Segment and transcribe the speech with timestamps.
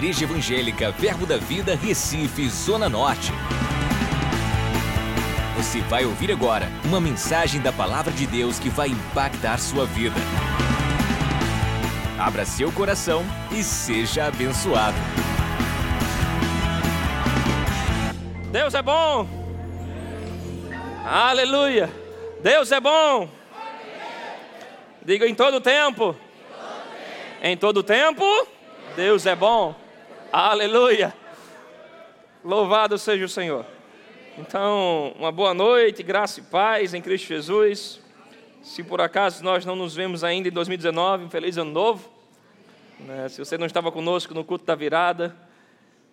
[0.00, 3.30] Igreja Evangélica Verbo da Vida, Recife, Zona Norte.
[5.58, 10.16] Você vai ouvir agora uma mensagem da Palavra de Deus que vai impactar sua vida.
[12.18, 13.22] Abra seu coração
[13.52, 14.96] e seja abençoado.
[18.50, 19.28] Deus é bom.
[21.04, 21.90] Aleluia.
[22.42, 23.28] Deus é bom.
[25.04, 26.16] Diga em todo tempo.
[27.42, 28.24] Em todo tempo,
[28.96, 29.89] Deus é bom.
[30.32, 31.12] Aleluia.
[32.44, 33.66] Louvado seja o Senhor.
[34.38, 38.00] Então, uma boa noite, graça e paz em Cristo Jesus.
[38.62, 42.08] Se por acaso nós não nos vemos ainda em 2019, um feliz ano novo.
[43.00, 45.36] Né, se você não estava conosco no culto da virada,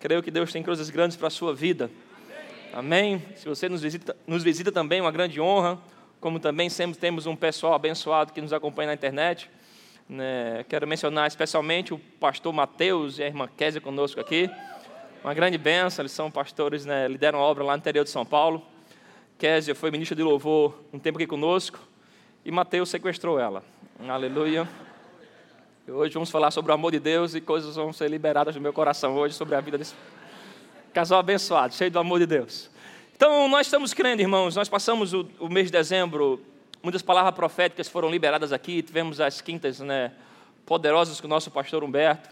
[0.00, 1.88] creio que Deus tem coisas grandes para a sua vida.
[2.72, 3.22] Amém?
[3.36, 5.78] Se você nos visita, nos visita também, uma grande honra.
[6.20, 9.48] Como também sempre temos um pessoal abençoado que nos acompanha na internet.
[10.08, 14.50] Né, quero mencionar especialmente o pastor Mateus e a irmã Késia conosco aqui.
[15.22, 18.62] Uma grande benção, eles são pastores, né, lideram obra lá no interior de São Paulo.
[19.38, 21.78] Késia foi ministra de louvor um tempo aqui conosco
[22.42, 23.62] e Mateus sequestrou ela.
[24.08, 24.66] Aleluia.
[25.86, 28.62] E hoje vamos falar sobre o amor de Deus e coisas vão ser liberadas no
[28.62, 29.94] meu coração hoje sobre a vida desse
[30.94, 32.70] casal abençoado, cheio do amor de Deus.
[33.14, 36.40] Então, nós estamos crendo, irmãos, nós passamos o, o mês de dezembro
[36.82, 40.12] Muitas palavras proféticas foram liberadas aqui, tivemos as quintas né,
[40.64, 42.28] poderosas com o nosso pastor Humberto.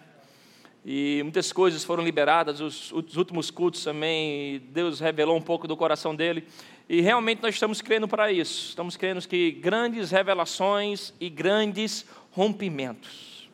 [0.85, 5.77] E muitas coisas foram liberadas, os, os, últimos cultos também, Deus revelou um pouco do
[5.77, 6.47] coração dele.
[6.89, 8.69] E realmente nós estamos crendo para isso.
[8.69, 13.51] Estamos crendo que grandes revelações e grandes rompimentos.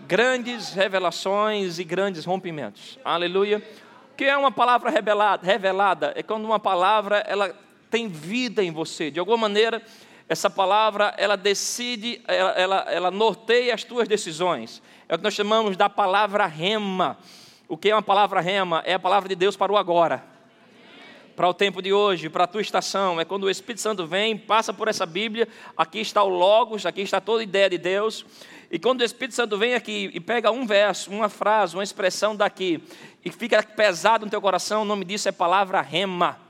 [0.00, 2.98] Grandes revelações e grandes rompimentos.
[3.04, 3.62] Aleluia.
[4.12, 5.46] O que é uma palavra revelada?
[5.46, 6.12] revelada?
[6.16, 7.56] É quando uma palavra ela
[7.92, 9.10] tem vida em você.
[9.10, 9.82] De alguma maneira,
[10.26, 14.82] essa palavra, ela decide, ela, ela, ela norteia as tuas decisões.
[15.06, 17.18] É o que nós chamamos da palavra rema.
[17.68, 18.82] O que é uma palavra rema?
[18.86, 20.24] É a palavra de Deus para o agora.
[21.36, 23.20] Para o tempo de hoje, para a tua estação.
[23.20, 25.46] É quando o Espírito Santo vem, passa por essa Bíblia.
[25.76, 28.24] Aqui está o Logos, aqui está toda a ideia de Deus.
[28.70, 32.34] E quando o Espírito Santo vem aqui e pega um verso, uma frase, uma expressão
[32.34, 32.82] daqui,
[33.22, 36.40] e fica pesado no teu coração, o nome disso é palavra rema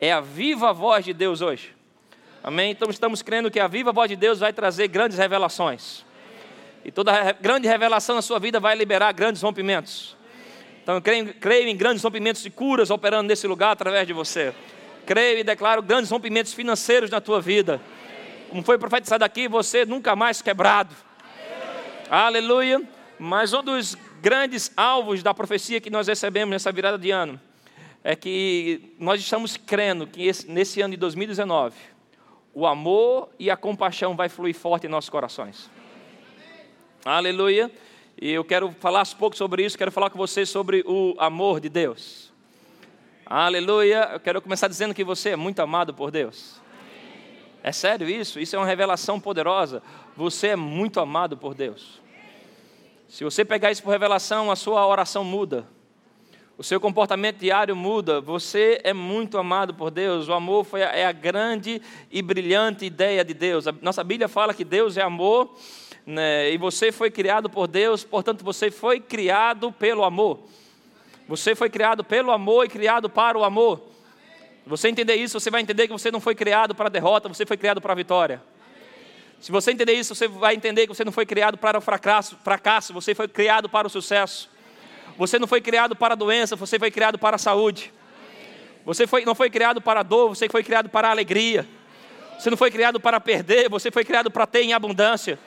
[0.00, 1.74] é a viva voz de Deus hoje.
[2.42, 2.70] Amém?
[2.70, 6.06] Então estamos crendo que a viva voz de Deus vai trazer grandes revelações.
[6.82, 10.16] E toda grande revelação na sua vida vai liberar grandes rompimentos.
[10.82, 14.54] Então eu creio, creio em grandes rompimentos de curas operando nesse lugar através de você.
[15.04, 17.78] Creio e declaro grandes rompimentos financeiros na tua vida.
[18.48, 20.94] Como foi profetizado aqui, você nunca mais quebrado.
[22.08, 22.82] Aleluia.
[23.18, 27.38] Mas um dos grandes alvos da profecia que nós recebemos nessa virada de ano
[28.02, 31.76] é que nós estamos crendo que esse, nesse ano de 2019,
[32.54, 35.70] o amor e a compaixão vai fluir forte em nossos corações.
[37.04, 37.70] Aleluia.
[38.20, 41.60] E eu quero falar um pouco sobre isso, quero falar com você sobre o amor
[41.60, 42.32] de Deus.
[43.24, 44.10] Aleluia.
[44.12, 46.60] Eu quero começar dizendo que você é muito amado por Deus.
[47.62, 48.40] É sério isso?
[48.40, 49.82] Isso é uma revelação poderosa.
[50.16, 52.00] Você é muito amado por Deus.
[53.08, 55.66] Se você pegar isso por revelação, a sua oração muda
[56.60, 61.06] o seu comportamento diário muda, você é muito amado por Deus, o amor foi é
[61.06, 63.66] a grande e brilhante ideia de Deus.
[63.66, 65.56] A nossa Bíblia fala que Deus é amor,
[66.04, 70.40] né, e você foi criado por Deus, portanto você foi criado pelo amor.
[71.26, 73.80] Você foi criado pelo amor e criado para o amor.
[74.66, 77.46] Você entender isso, você vai entender que você não foi criado para a derrota, você
[77.46, 78.42] foi criado para a vitória.
[79.40, 82.36] Se você entender isso, você vai entender que você não foi criado para o fracasso,
[82.44, 84.49] fracasso você foi criado para o sucesso.
[85.20, 87.92] Você não foi criado para a doença, você foi criado para a saúde.
[88.86, 91.68] Você foi, não foi criado para a dor, você foi criado para a alegria.
[92.38, 95.38] Você não foi criado para perder, você foi criado para ter em abundância.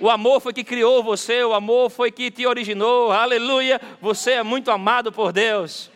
[0.00, 3.12] O amor foi que criou você, o amor foi que te originou.
[3.12, 3.78] Aleluia!
[4.00, 5.90] Você é muito amado por Deus.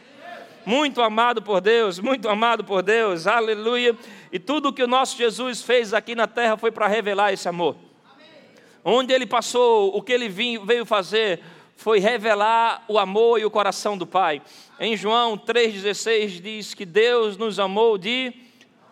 [0.66, 3.26] Muito amado por Deus, muito amado por Deus.
[3.26, 3.96] Aleluia!
[4.30, 7.48] E tudo o que o nosso Jesus fez aqui na terra foi para revelar esse
[7.48, 7.74] amor.
[8.84, 11.40] Onde ele passou, o que ele veio fazer,
[11.76, 14.40] foi revelar o amor e o coração do Pai.
[14.78, 18.32] Em João 3,16 diz que Deus nos amou de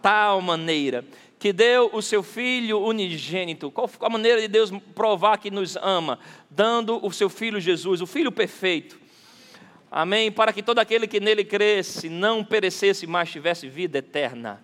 [0.00, 1.05] tal maneira
[1.43, 3.69] que deu o seu Filho unigênito.
[3.69, 6.20] Qual a maneira de Deus provar que nos ama?
[6.49, 8.96] Dando o seu Filho Jesus, o Filho perfeito.
[9.90, 10.31] Amém?
[10.31, 14.62] Para que todo aquele que nele cresce não perecesse, mas tivesse vida eterna.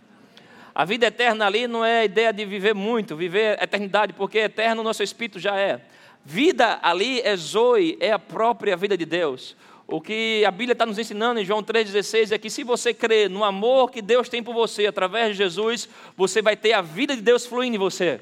[0.72, 4.80] A vida eterna ali não é a ideia de viver muito, viver eternidade, porque eterno
[4.80, 5.80] o nosso espírito já é.
[6.30, 9.56] Vida ali é Zoe, é a própria vida de Deus.
[9.86, 13.30] O que a Bíblia está nos ensinando em João 3,16 é que se você crer
[13.30, 17.16] no amor que Deus tem por você através de Jesus, você vai ter a vida
[17.16, 18.20] de Deus fluindo em você.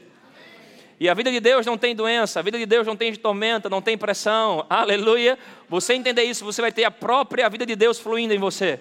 [1.00, 3.68] E a vida de Deus não tem doença, a vida de Deus não tem tormenta,
[3.68, 4.64] não tem pressão.
[4.70, 5.36] Aleluia.
[5.68, 8.78] Você entender isso, você vai ter a própria vida de Deus fluindo em você.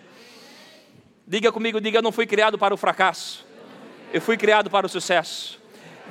[1.27, 3.43] Diga comigo, diga, eu não fui criado para o fracasso.
[4.13, 5.59] Eu fui criado para o sucesso.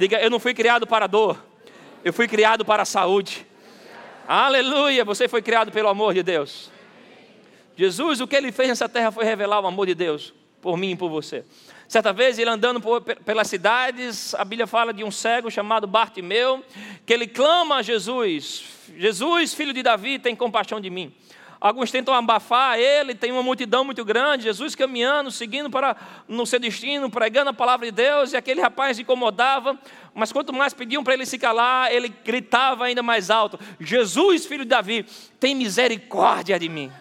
[0.00, 1.54] Diga, eu não fui criado para a dor.
[2.05, 3.47] Eu fui criado para a saúde.
[4.29, 6.71] Aleluia, você foi criado pelo amor de Deus.
[7.75, 10.91] Jesus, o que ele fez nessa terra foi revelar o amor de Deus por mim
[10.91, 11.47] e por você.
[11.89, 16.62] Certa vez, ele andando por, pelas cidades, a Bíblia fala de um cego chamado Bartimeu,
[17.06, 18.65] que ele clama a Jesus:
[18.99, 21.11] Jesus, filho de Davi, tem compaixão de mim.
[21.64, 25.96] Alguns tentam abafar ele, tem uma multidão muito grande, Jesus caminhando, seguindo para
[26.28, 29.75] no seu destino, pregando a palavra de Deus, e aquele rapaz incomodava,
[30.14, 34.64] mas quanto mais pediam para ele se calar, ele gritava ainda mais alto: Jesus, filho
[34.64, 35.06] de Davi,
[35.40, 36.93] tem misericórdia de mim.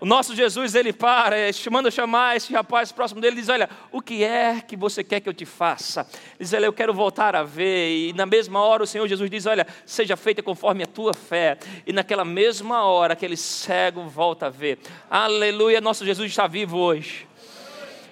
[0.00, 1.36] O nosso Jesus, ele para,
[1.70, 5.28] manda chamar esse rapaz próximo dele diz: Olha, o que é que você quer que
[5.28, 6.06] eu te faça?
[6.10, 8.08] Ele diz: Olha, eu quero voltar a ver.
[8.08, 11.58] E na mesma hora o Senhor Jesus diz: Olha, seja feita conforme a tua fé.
[11.86, 14.78] E naquela mesma hora, aquele cego volta a ver.
[15.10, 17.29] Aleluia, nosso Jesus está vivo hoje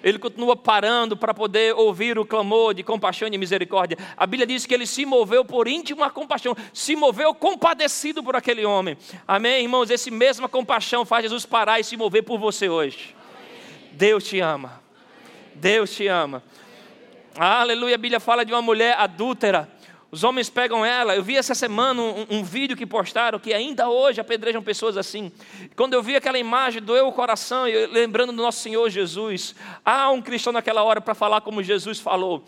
[0.02, 3.98] ele continua parando para poder ouvir o clamor de compaixão e misericórdia.
[4.16, 8.64] A Bíblia diz que ele se moveu por íntima compaixão, se moveu compadecido por aquele
[8.64, 8.96] homem.
[9.26, 9.90] Amém, irmãos?
[9.90, 13.14] Esse mesma compaixão faz Jesus parar e se mover por você hoje.
[13.92, 14.80] Deus te ama.
[15.54, 16.42] Deus te ama.
[17.36, 17.94] Aleluia.
[17.94, 19.68] A Bíblia fala de uma mulher adúltera
[20.10, 21.14] os homens pegam ela.
[21.14, 25.30] Eu vi essa semana um, um, vídeo que postaram que ainda hoje apedrejam pessoas assim.
[25.76, 29.54] Quando eu vi aquela imagem, doeu o coração, eu, lembrando do nosso Senhor Jesus.
[29.84, 32.44] Há um cristão naquela hora para falar como Jesus falou.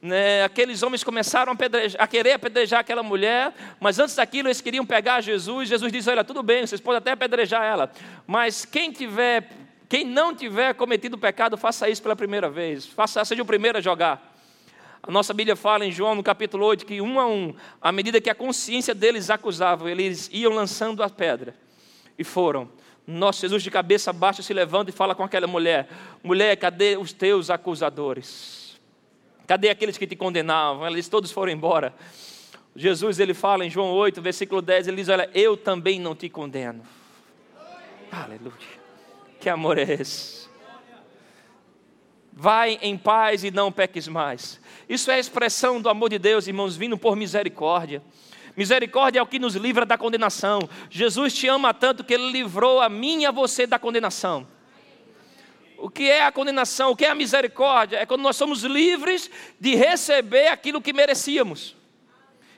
[0.00, 4.86] Né, aqueles homens começaram a, a, querer apedrejar aquela mulher, mas antes daquilo eles queriam
[4.86, 5.68] pegar Jesus.
[5.68, 7.90] Jesus disse: Olha, tudo bem, vocês podem até apedrejar ela,
[8.26, 9.50] mas quem tiver,
[9.88, 13.80] quem não tiver cometido pecado, faça isso pela primeira vez, faça, seja o primeiro a
[13.80, 14.35] jogar.
[15.06, 18.20] A nossa Bíblia fala em João, no capítulo 8, que um a um, à medida
[18.20, 21.54] que a consciência deles acusava, eles iam lançando a pedra.
[22.18, 22.68] E foram.
[23.06, 25.88] Nosso Jesus de cabeça baixa se levanta e fala com aquela mulher:
[26.24, 28.80] Mulher, cadê os teus acusadores?
[29.46, 30.84] Cadê aqueles que te condenavam?
[30.88, 31.94] Eles todos foram embora.
[32.74, 36.28] Jesus ele fala em João 8, versículo 10, ele diz: Olha, eu também não te
[36.28, 36.82] condeno.
[38.10, 38.52] Aleluia.
[39.38, 40.45] Que amor é esse?
[42.38, 44.60] Vai em paz e não peques mais.
[44.86, 48.02] Isso é a expressão do amor de Deus, irmãos, vindo por misericórdia.
[48.54, 50.60] Misericórdia é o que nos livra da condenação.
[50.90, 54.46] Jesus te ama tanto que ele livrou a mim e a você da condenação.
[55.78, 56.90] O que é a condenação?
[56.90, 57.98] O que é a misericórdia?
[57.98, 59.30] É quando nós somos livres
[59.60, 61.75] de receber aquilo que merecíamos.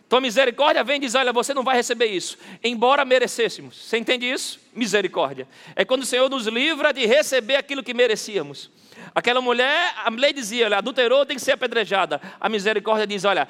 [0.09, 3.77] Então a misericórdia vem e diz: Olha, você não vai receber isso, embora merecêssemos.
[3.77, 4.59] Você entende isso?
[4.75, 5.47] Misericórdia.
[5.77, 8.71] É quando o Senhor nos livra de receber aquilo que merecíamos.
[9.15, 12.23] Aquela mulher, a lei dizia, olha, adulterou, tem que ser apedrejada.
[12.41, 13.47] A misericórdia diz, olha,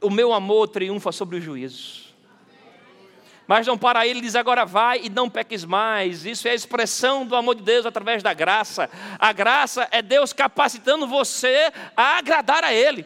[0.00, 2.04] o meu amor triunfa sobre o juízo.
[3.46, 6.24] Mas não para ele, diz agora vai e não peques mais.
[6.24, 8.88] Isso é a expressão do amor de Deus através da graça.
[9.18, 13.04] A graça é Deus capacitando você a agradar a Ele.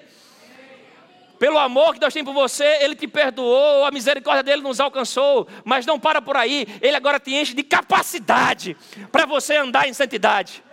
[1.38, 5.46] Pelo amor que Deus tem por você, Ele te perdoou, a misericórdia dele nos alcançou,
[5.64, 8.76] mas não para por aí, Ele agora te enche de capacidade
[9.12, 10.64] para você andar em santidade.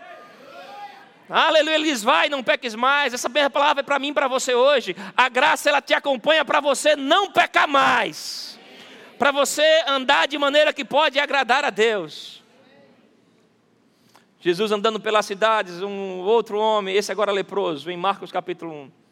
[1.27, 3.11] Aleluia, ele diz, vai, não peques mais.
[3.13, 4.95] Essa mesma palavra é para mim e para você hoje.
[5.17, 8.59] A graça, ela te acompanha para você não pecar mais.
[9.17, 12.43] Para você andar de maneira que pode agradar a Deus.
[14.39, 19.04] Jesus andando pelas cidades, um outro homem, esse agora leproso, em Marcos capítulo 1.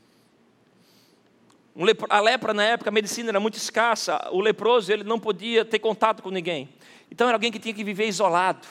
[2.09, 4.29] A lepra na época, a medicina era muito escassa.
[4.31, 6.69] O leproso, ele não podia ter contato com ninguém.
[7.09, 8.67] Então era alguém que tinha que viver isolado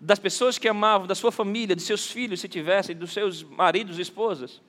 [0.00, 3.98] das pessoas que amavam, da sua família, de seus filhos, se tivessem, dos seus maridos
[3.98, 4.60] e esposas.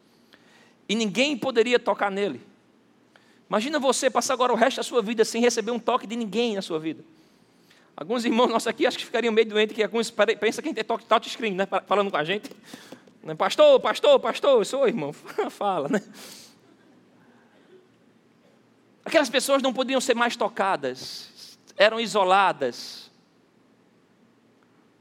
[0.88, 2.42] E ninguém poderia tocar nele.
[3.48, 6.56] Imagina você passar agora o resto da sua vida sem receber um toque de ninguém
[6.56, 7.04] na sua vida.
[7.96, 11.06] Alguns irmãos nossos aqui acho que ficariam meio doentes, que alguns pensam que tem toque
[11.06, 11.68] touchscreen, né?
[11.86, 12.50] Falando com a gente.
[13.22, 13.36] Né?
[13.36, 15.14] Pastor, pastor, pastor, sou irmão.
[15.50, 16.02] Fala, né?
[19.10, 23.10] Aquelas pessoas não podiam ser mais tocadas, eram isoladas,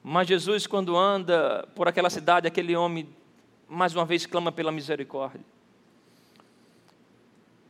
[0.03, 3.07] mas Jesus, quando anda por aquela cidade, aquele homem,
[3.69, 5.43] mais uma vez, clama pela misericórdia.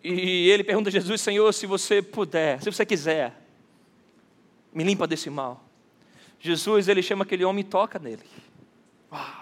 [0.00, 3.34] E ele pergunta a Jesus: Senhor, se você puder, se você quiser,
[4.72, 5.64] me limpa desse mal.
[6.38, 8.22] Jesus, ele chama aquele homem e toca nele.
[9.10, 9.37] Uau!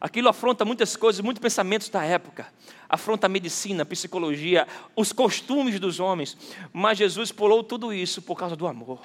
[0.00, 2.46] Aquilo afronta muitas coisas, muitos pensamentos da época.
[2.88, 4.66] Afronta a medicina, a psicologia,
[4.96, 6.38] os costumes dos homens.
[6.72, 9.00] Mas Jesus pulou tudo isso por causa do amor.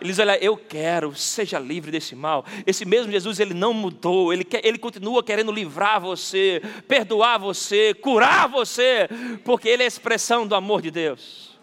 [0.00, 2.44] Ele diz: Olha, eu quero, seja livre desse mal.
[2.64, 7.92] Esse mesmo Jesus, ele não mudou, ele, quer, ele continua querendo livrar você, perdoar você,
[7.94, 9.08] curar você,
[9.44, 11.56] porque ele é a expressão do amor de Deus.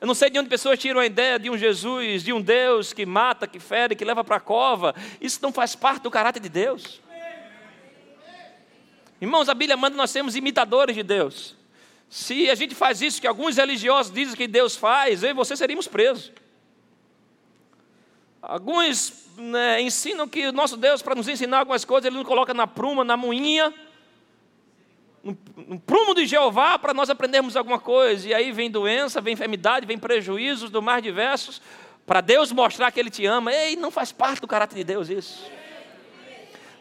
[0.00, 2.92] Eu não sei de onde pessoas tiram a ideia de um Jesus, de um Deus
[2.92, 4.94] que mata, que fere, que leva para a cova.
[5.20, 7.00] Isso não faz parte do caráter de Deus.
[9.20, 11.56] Irmãos, a Bíblia manda nós sermos imitadores de Deus.
[12.08, 15.56] Se a gente faz isso que alguns religiosos dizem que Deus faz, eu e você
[15.56, 16.32] seríamos presos.
[18.40, 22.54] Alguns né, ensinam que o nosso Deus, para nos ensinar algumas coisas, Ele nos coloca
[22.54, 23.74] na pruma, na moinha,
[25.22, 28.28] no, no prumo de Jeová, para nós aprendermos alguma coisa.
[28.28, 31.60] E aí vem doença, vem enfermidade, vem prejuízos do mais diversos,
[32.06, 33.52] para Deus mostrar que Ele te ama.
[33.52, 35.57] Ei, não faz parte do caráter de Deus isso.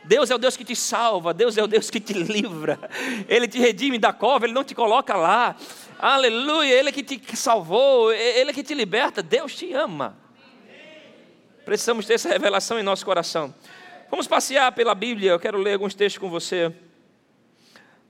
[0.07, 2.79] Deus é o Deus que te salva, Deus é o Deus que te livra.
[3.27, 5.55] Ele te redime da cova, Ele não te coloca lá.
[5.99, 9.21] Aleluia, Ele é que te salvou, Ele é que te liberta.
[9.21, 10.17] Deus te ama.
[11.65, 13.53] Precisamos ter essa revelação em nosso coração.
[14.09, 16.73] Vamos passear pela Bíblia, eu quero ler alguns textos com você.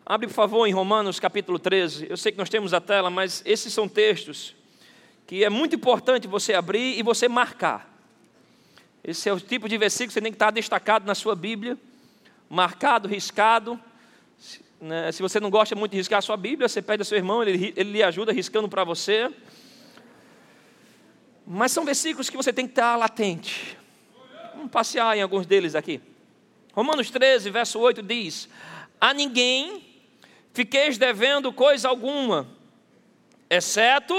[0.05, 2.05] Abre, por favor, em Romanos capítulo 13.
[2.07, 4.55] Eu sei que nós temos a tela, mas esses são textos
[5.25, 7.91] que é muito importante você abrir e você marcar.
[9.03, 11.77] Esse é o tipo de versículo que você tem que estar destacado na sua Bíblia,
[12.49, 13.79] marcado, riscado.
[14.37, 17.05] Se, né, se você não gosta muito de riscar a sua Bíblia, você pede ao
[17.05, 19.31] seu irmão, ele, ele lhe ajuda riscando para você.
[21.45, 23.77] Mas são versículos que você tem que estar latente.
[24.53, 26.01] Vamos passear em alguns deles aqui.
[26.73, 28.49] Romanos 13, verso 8 diz:
[28.99, 29.83] A ninguém
[30.53, 32.47] fiqueis devendo coisa alguma,
[33.49, 34.13] exceto.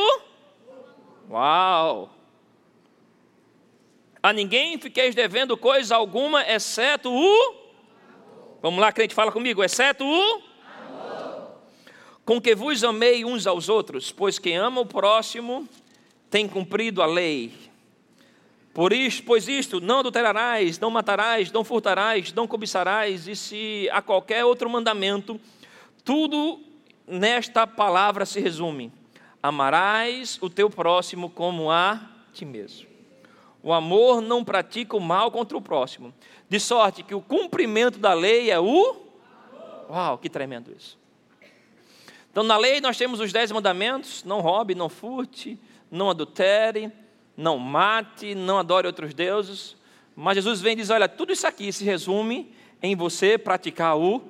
[1.29, 2.15] Uau!
[4.23, 7.58] A ninguém fiqueis devendo coisa alguma, exceto o.
[8.61, 10.43] Vamos lá, crente, fala comigo, exceto o.
[12.25, 15.69] Com que vos amei uns aos outros, pois quem ama o próximo
[16.29, 17.53] tem cumprido a lei.
[18.75, 24.03] Por isto, pois isto, não adulterarás, não matarás, não furtarás, não cobiçarás, e se a
[24.03, 25.41] qualquer outro mandamento,
[26.05, 26.61] tudo
[27.07, 28.93] nesta palavra se resume:
[29.43, 32.01] amarás o teu próximo como a
[32.33, 32.88] ti mesmo.
[33.69, 36.15] O amor não pratica o mal contra o próximo,
[36.49, 38.97] de sorte que o cumprimento da lei é o.
[39.91, 40.99] Uau, que tremendo isso.
[42.31, 45.61] Então, na lei nós temos os dez mandamentos: não roube, não furte,
[45.91, 46.91] não adultere,
[47.37, 49.77] não mate, não adore outros deuses.
[50.17, 52.51] Mas Jesus vem e diz: olha, tudo isso aqui se resume
[52.83, 54.23] em você praticar o.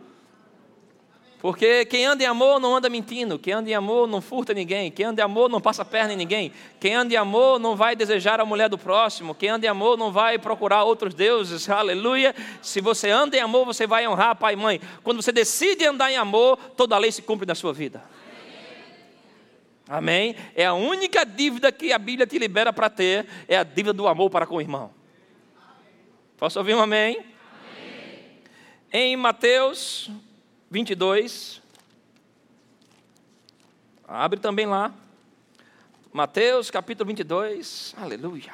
[1.41, 4.91] Porque quem anda em amor não anda mentindo, quem anda em amor não furta ninguém,
[4.91, 7.95] quem anda em amor não passa perna em ninguém, quem anda em amor não vai
[7.95, 12.35] desejar a mulher do próximo, quem anda em amor não vai procurar outros deuses, aleluia.
[12.61, 14.81] Se você anda em amor, você vai honrar pai e mãe.
[15.05, 18.03] Quando você decide andar em amor, toda a lei se cumpre na sua vida.
[19.89, 20.35] Amém?
[20.57, 24.09] É a única dívida que a Bíblia te libera para ter, é a dívida do
[24.09, 24.91] amor para com o irmão.
[26.37, 27.19] Posso ouvir um amém?
[27.19, 27.27] amém?
[28.93, 30.11] Em Mateus
[30.71, 31.63] 22,
[34.07, 34.93] abre também lá.
[36.13, 38.53] Mateus capítulo 22, aleluia.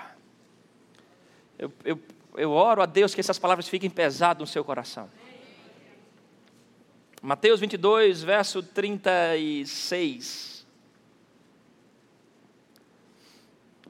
[1.59, 2.00] Eu, eu,
[2.37, 5.11] eu oro a Deus que essas palavras fiquem pesadas no seu coração.
[7.23, 10.66] Mateus 22, verso 36.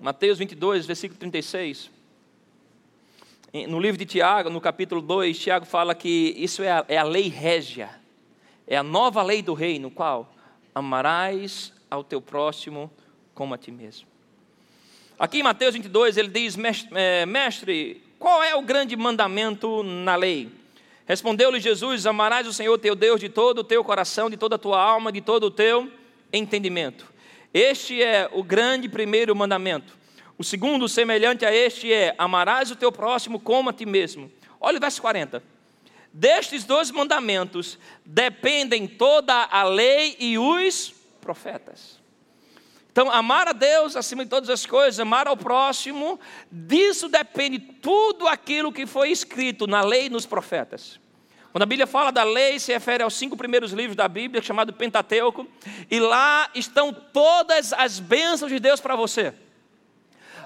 [0.00, 1.90] Mateus 22, versículo 36.
[3.68, 7.04] No livro de Tiago, no capítulo 2, Tiago fala que isso é a, é a
[7.04, 7.88] lei régia,
[8.66, 10.34] é a nova lei do reino, qual?
[10.74, 12.90] Amarás ao teu próximo
[13.34, 14.06] como a ti mesmo.
[15.18, 16.56] Aqui em Mateus 22, ele diz:
[16.92, 20.50] é, Mestre, qual é o grande mandamento na lei?
[21.06, 24.58] Respondeu-lhe Jesus: Amarás o Senhor teu Deus de todo o teu coração, de toda a
[24.58, 25.90] tua alma, de todo o teu
[26.32, 27.12] entendimento.
[27.52, 29.96] Este é o grande primeiro mandamento.
[30.36, 34.32] O segundo, semelhante a este, é: amarás o teu próximo como a ti mesmo.
[34.60, 35.53] Olha o verso 40.
[36.16, 42.00] Destes dois mandamentos dependem toda a lei e os profetas.
[42.92, 46.20] Então, amar a Deus acima de todas as coisas, amar ao próximo,
[46.52, 51.00] disso depende tudo aquilo que foi escrito na lei e nos profetas.
[51.50, 54.72] Quando a Bíblia fala da lei, se refere aos cinco primeiros livros da Bíblia, chamado
[54.72, 55.48] Pentateuco,
[55.90, 59.34] e lá estão todas as bênçãos de Deus para você.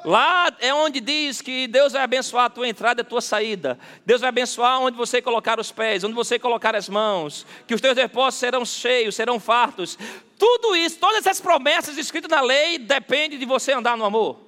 [0.08, 3.78] Lá é onde diz que Deus vai abençoar a tua entrada e a tua saída.
[4.06, 7.44] Deus vai abençoar onde você colocar os pés, onde você colocar as mãos.
[7.66, 9.98] Que os teus depósitos serão cheios, serão fartos.
[10.38, 14.40] Tudo isso, todas essas promessas escritas na lei, depende de você andar no amor.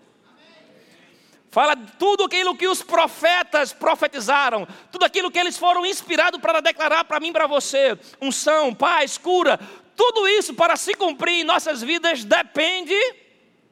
[1.51, 7.05] Fala tudo aquilo que os profetas profetizaram, tudo aquilo que eles foram inspirados para declarar
[7.05, 7.99] para mim e para você.
[8.19, 9.61] Unção, paz, cura,
[9.95, 12.97] tudo isso para se cumprir em nossas vidas depende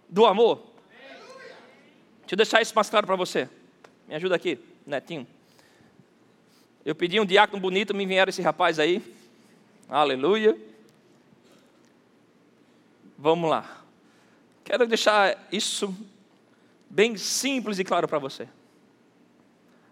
[0.07, 0.68] do amor.
[2.29, 3.49] Deixa eu deixar isso mais claro para você.
[4.07, 5.27] Me ajuda aqui, netinho.
[6.85, 9.03] Eu pedi um diácono bonito, me vieram esse rapaz aí.
[9.89, 10.55] Aleluia.
[13.17, 13.83] Vamos lá.
[14.63, 15.97] Quero deixar isso
[16.91, 18.47] bem simples e claro para você.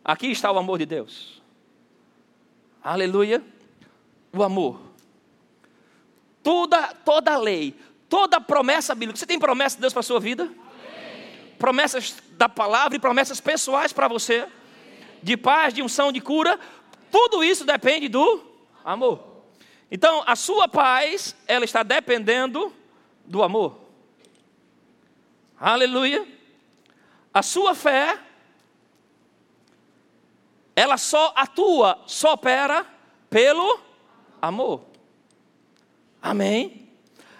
[0.04, 1.40] Aqui está o amor de Deus.
[2.84, 3.42] Aleluia.
[4.30, 4.78] O amor.
[6.42, 7.74] Toda, toda lei,
[8.10, 9.18] toda promessa bíblica.
[9.18, 10.52] Você tem promessa de Deus para a sua vida?
[11.58, 14.46] Promessas da palavra e promessas pessoais para você,
[15.22, 16.58] de paz, de unção, de cura,
[17.10, 18.42] tudo isso depende do
[18.84, 19.36] amor.
[19.90, 22.72] Então, a sua paz, ela está dependendo
[23.24, 23.78] do amor.
[25.58, 26.26] Aleluia.
[27.32, 28.18] A sua fé,
[30.74, 32.86] ela só atua, só opera
[33.30, 33.80] pelo
[34.40, 34.84] amor.
[36.20, 36.88] Amém.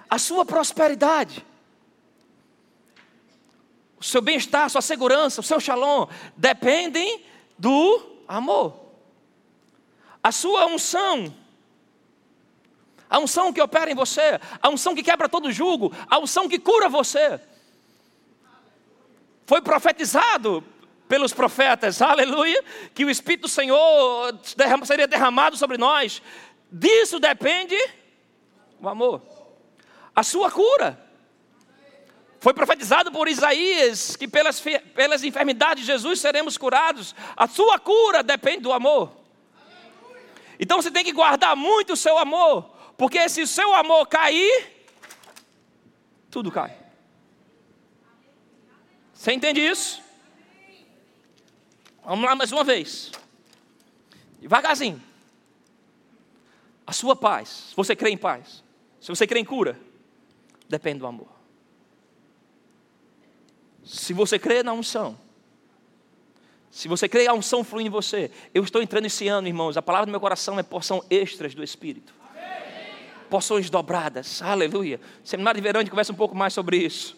[0.09, 1.45] A sua prosperidade,
[4.09, 7.25] seu bem-estar, sua segurança, o seu shalom, dependem
[7.59, 8.75] do amor.
[10.23, 11.33] A sua unção,
[13.09, 16.59] a unção que opera em você, a unção que quebra todo jugo, a unção que
[16.59, 17.41] cura você.
[19.47, 20.65] Foi profetizado
[21.09, 24.37] pelos profetas, aleluia, que o Espírito do Senhor
[24.85, 26.21] seria derramado sobre nós.
[26.71, 27.77] Disso depende
[28.81, 29.23] o amor.
[30.15, 31.06] A sua cura.
[32.41, 34.61] Foi profetizado por Isaías que pelas,
[34.95, 37.15] pelas enfermidades de Jesus seremos curados.
[37.37, 39.13] A sua cura depende do amor.
[40.59, 44.73] Então você tem que guardar muito o seu amor, porque se o seu amor cair,
[46.31, 46.77] tudo cai.
[49.13, 50.03] Você entende isso?
[52.05, 53.11] Vamos lá mais uma vez.
[54.41, 55.03] Devagarzinho.
[56.87, 58.63] A sua paz, se você crê em paz,
[59.01, 59.79] se você crê em cura,
[60.69, 61.36] depende do amor.
[63.87, 65.17] Se você crê na unção,
[66.73, 69.83] se você crê a unção flui em você, eu estou entrando esse ano, irmãos, a
[69.83, 72.13] palavra do meu coração é porção extras do Espírito.
[73.31, 75.01] Porções dobradas, aleluia.
[75.23, 77.17] Seminário de verão a gente conversa um pouco mais sobre isso.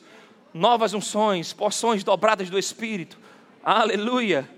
[0.52, 3.18] Novas unções, porções dobradas do Espírito,
[3.64, 4.48] aleluia.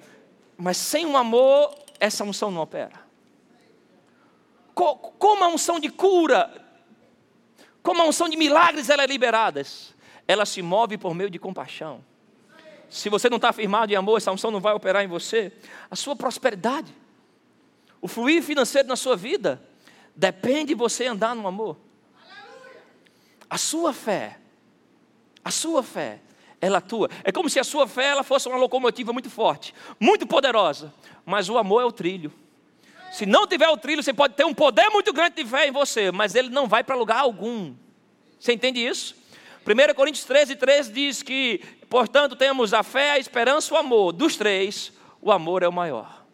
[0.56, 3.08] Mas sem um amor, essa unção não opera.
[4.74, 6.50] Como a unção de cura,
[7.84, 9.64] como a unção de milagres, ela é liberada
[10.30, 12.04] ela se move por meio de compaixão.
[12.90, 15.53] Se você não está firmado em amor, essa unção não vai operar em você.
[15.90, 16.92] A sua prosperidade,
[18.00, 19.62] o fluir financeiro na sua vida,
[20.14, 21.76] depende de você andar no amor.
[23.48, 24.38] A sua fé,
[25.44, 26.20] a sua fé,
[26.61, 27.09] ela atua.
[27.24, 30.92] É como se a sua fé ela fosse uma locomotiva muito forte, muito poderosa,
[31.24, 32.33] mas o amor é o trilho.
[33.12, 35.72] Se não tiver o trilho, você pode ter um poder muito grande de fé em
[35.72, 37.74] você, mas ele não vai para lugar algum.
[38.38, 39.16] Você entende isso?
[39.66, 44.12] 1 Coríntios 13, 13 diz que, portanto, temos a fé, a esperança o amor.
[44.12, 46.24] Dos três, o amor é o maior.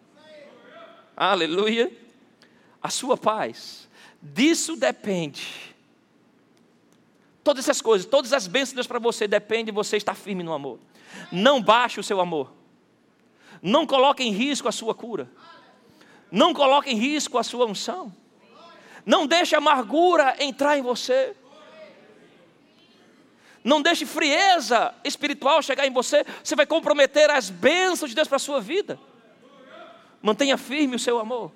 [1.16, 1.90] Aleluia.
[2.81, 3.88] A sua paz,
[4.23, 5.75] disso depende.
[7.42, 10.79] Todas essas coisas, todas as bênçãos para você dependem de você estar firme no amor.
[11.33, 12.53] Não baixe o seu amor.
[13.62, 15.31] Não coloque em risco a sua cura.
[16.31, 18.14] Não coloque em risco a sua unção.
[19.05, 21.35] Não deixe a amargura entrar em você.
[23.66, 28.37] Não deixe frieza espiritual chegar em você, você vai comprometer as bênçãos de Deus para
[28.37, 28.96] a sua vida.
[30.22, 31.50] Mantenha firme o seu amor.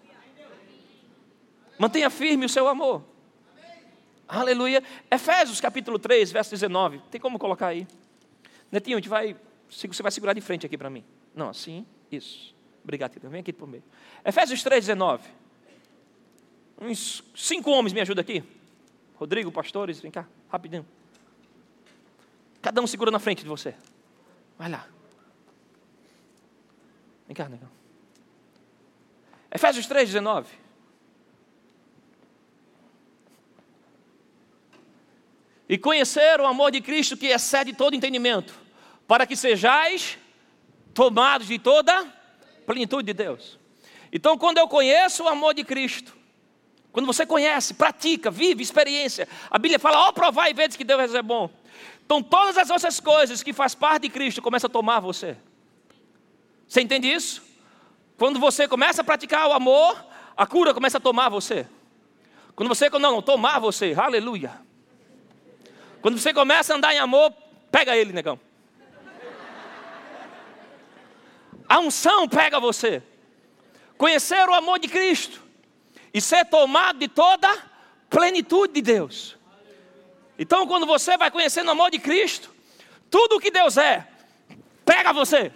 [1.79, 3.05] Mantenha firme o seu amor.
[4.27, 4.83] Aleluia.
[5.09, 7.01] Efésios capítulo 3, verso 19.
[7.13, 7.87] Tem como colocar aí?
[8.73, 9.37] Netinho, a gente vai,
[9.69, 11.05] você vai segurar de frente aqui para mim.
[11.33, 12.53] Não, assim, isso.
[12.83, 13.31] Obrigado, Tito.
[13.31, 13.85] Vem aqui por meio.
[14.25, 15.29] Efésios 3, 19.
[16.81, 18.43] Uns cinco homens me ajudam aqui.
[19.15, 20.85] Rodrigo, pastores, vem cá, rapidinho.
[22.63, 23.75] Cada um segura na frente de você.
[24.59, 24.87] Vai lá.
[27.27, 27.71] Vem cá, negão.
[29.51, 30.49] Efésios 3, 19.
[35.69, 38.53] E conhecer o amor de Cristo que excede todo entendimento,
[39.07, 40.19] para que sejais
[40.93, 42.05] tomados de toda
[42.67, 43.59] plenitude de Deus.
[44.13, 46.17] Então, quando eu conheço o amor de Cristo,
[46.93, 50.85] quando você conhece, pratica, vive, experiência, a Bíblia fala: ó, oh, provai e vedes que
[50.85, 51.49] Deus é bom.
[52.11, 55.37] Então todas as outras coisas que faz parte de Cristo começam a tomar você.
[56.67, 57.41] Você entende isso?
[58.19, 60.05] Quando você começa a praticar o amor,
[60.37, 61.69] a cura começa a tomar você.
[62.57, 64.61] Quando você, não, não tomar você, aleluia.
[66.03, 67.33] Quando você começa a andar em amor,
[67.71, 68.41] pega ele, negão.
[71.69, 73.05] A unção pega você.
[73.97, 75.41] Conhecer o amor de Cristo
[76.13, 77.57] e ser tomado de toda
[78.09, 79.39] plenitude de Deus.
[80.43, 82.51] Então, quando você vai conhecendo o amor de Cristo,
[83.11, 84.07] tudo o que Deus é,
[84.87, 85.53] pega você.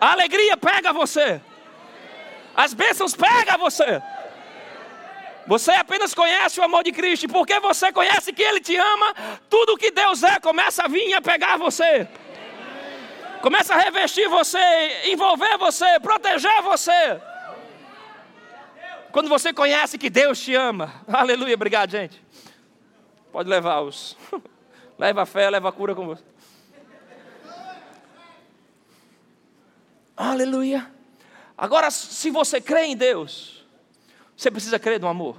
[0.00, 1.40] A alegria pega você.
[2.54, 4.00] As bênçãos pegam você.
[5.48, 9.40] Você apenas conhece o amor de Cristo, e porque você conhece que Ele te ama,
[9.50, 12.06] tudo que Deus é começa a vir a pegar você.
[13.42, 14.58] Começa a revestir você,
[15.06, 17.20] envolver você, proteger você.
[19.12, 21.02] Quando você conhece que Deus te ama.
[21.08, 22.22] Aleluia, obrigado, gente.
[23.32, 24.16] Pode levar os.
[24.98, 26.24] leva a fé, leva a cura com você.
[30.16, 30.90] Aleluia.
[31.56, 33.64] Agora, se você crê em Deus,
[34.36, 35.36] você precisa crer no amor.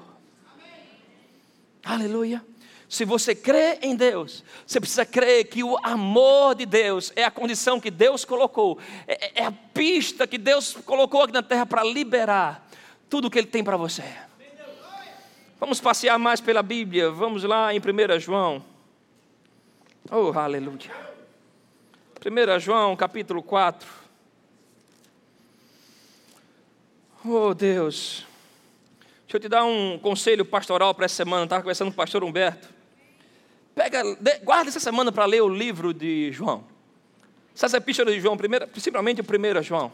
[1.84, 2.44] Aleluia.
[2.88, 7.30] Se você crê em Deus, você precisa crer que o amor de Deus é a
[7.30, 11.66] condição que Deus colocou, é, é, é a pista que Deus colocou aqui na terra
[11.66, 12.69] para liberar
[13.10, 14.04] tudo o que Ele tem para você.
[15.60, 18.64] Vamos passear mais pela Bíblia, vamos lá em 1 João.
[20.10, 21.10] Oh, aleluia.
[22.26, 23.88] 1 João, capítulo 4.
[27.26, 28.26] Oh, Deus.
[29.24, 31.44] Deixa eu te dar um conselho pastoral para essa semana.
[31.44, 32.70] Estava conversando com o pastor Humberto.
[33.76, 34.02] Pega,
[34.44, 36.64] guarda essa semana para ler o livro de João.
[37.54, 39.92] Essa epístola de João, primeiro, principalmente o primeiro João.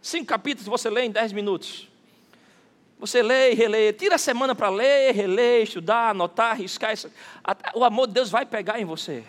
[0.00, 1.88] Cinco capítulos você lê em dez minutos.
[2.98, 6.94] Você lê e relê, tira a semana para ler, reler, estudar, anotar, riscar.
[7.74, 9.24] O amor de Deus vai pegar em você.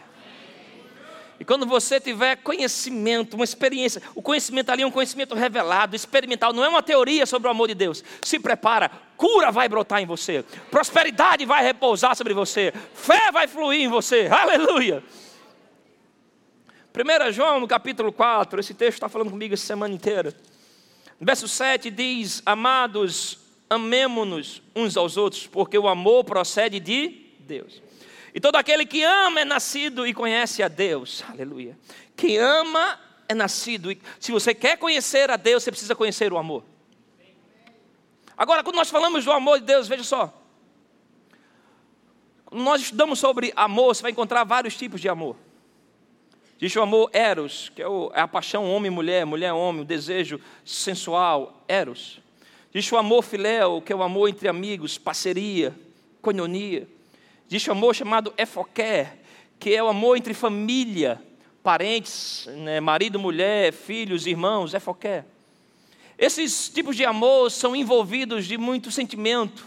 [1.40, 6.52] E quando você tiver conhecimento, uma experiência, o conhecimento ali é um conhecimento revelado, experimental,
[6.52, 8.04] não é uma teoria sobre o amor de Deus.
[8.22, 13.82] Se prepara, cura vai brotar em você, prosperidade vai repousar sobre você, fé vai fluir
[13.82, 14.28] em você.
[14.34, 15.02] Aleluia!
[16.94, 20.36] 1 João, no capítulo 4, esse texto está falando comigo essa semana inteira.
[21.22, 23.39] verso 7 diz: Amados,
[23.70, 27.82] amemo-nos uns aos outros, porque o amor procede de Deus.
[28.34, 31.24] E todo aquele que ama é nascido e conhece a Deus.
[31.30, 31.78] Aleluia.
[32.16, 33.92] Quem ama é nascido.
[33.92, 36.64] E se você quer conhecer a Deus, você precisa conhecer o amor.
[38.38, 40.34] Agora, quando nós falamos do amor de Deus, veja só.
[42.46, 45.36] Quando nós estudamos sobre amor, você vai encontrar vários tipos de amor.
[46.60, 52.22] Existe o amor eros, que é, é a paixão homem-mulher, mulher-homem, o desejo sensual, eros.
[52.74, 55.76] Existe o amor filéu, que é o amor entre amigos, parceria,
[56.22, 56.88] coinonia.
[57.48, 59.18] Existe o amor chamado efoqué,
[59.60, 61.22] que é o amor entre família,
[61.64, 65.26] parentes, né, marido, mulher, filhos, irmãos, efoqué.
[66.18, 69.66] Esses tipos de amor são envolvidos de muito sentimento,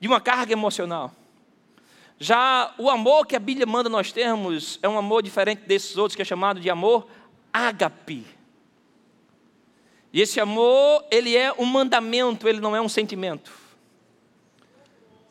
[0.00, 1.14] de uma carga emocional.
[2.18, 6.16] Já o amor que a Bíblia manda nós termos é um amor diferente desses outros,
[6.16, 7.06] que é chamado de amor
[7.52, 8.26] ágape.
[10.12, 13.52] E esse amor, ele é um mandamento, ele não é um sentimento.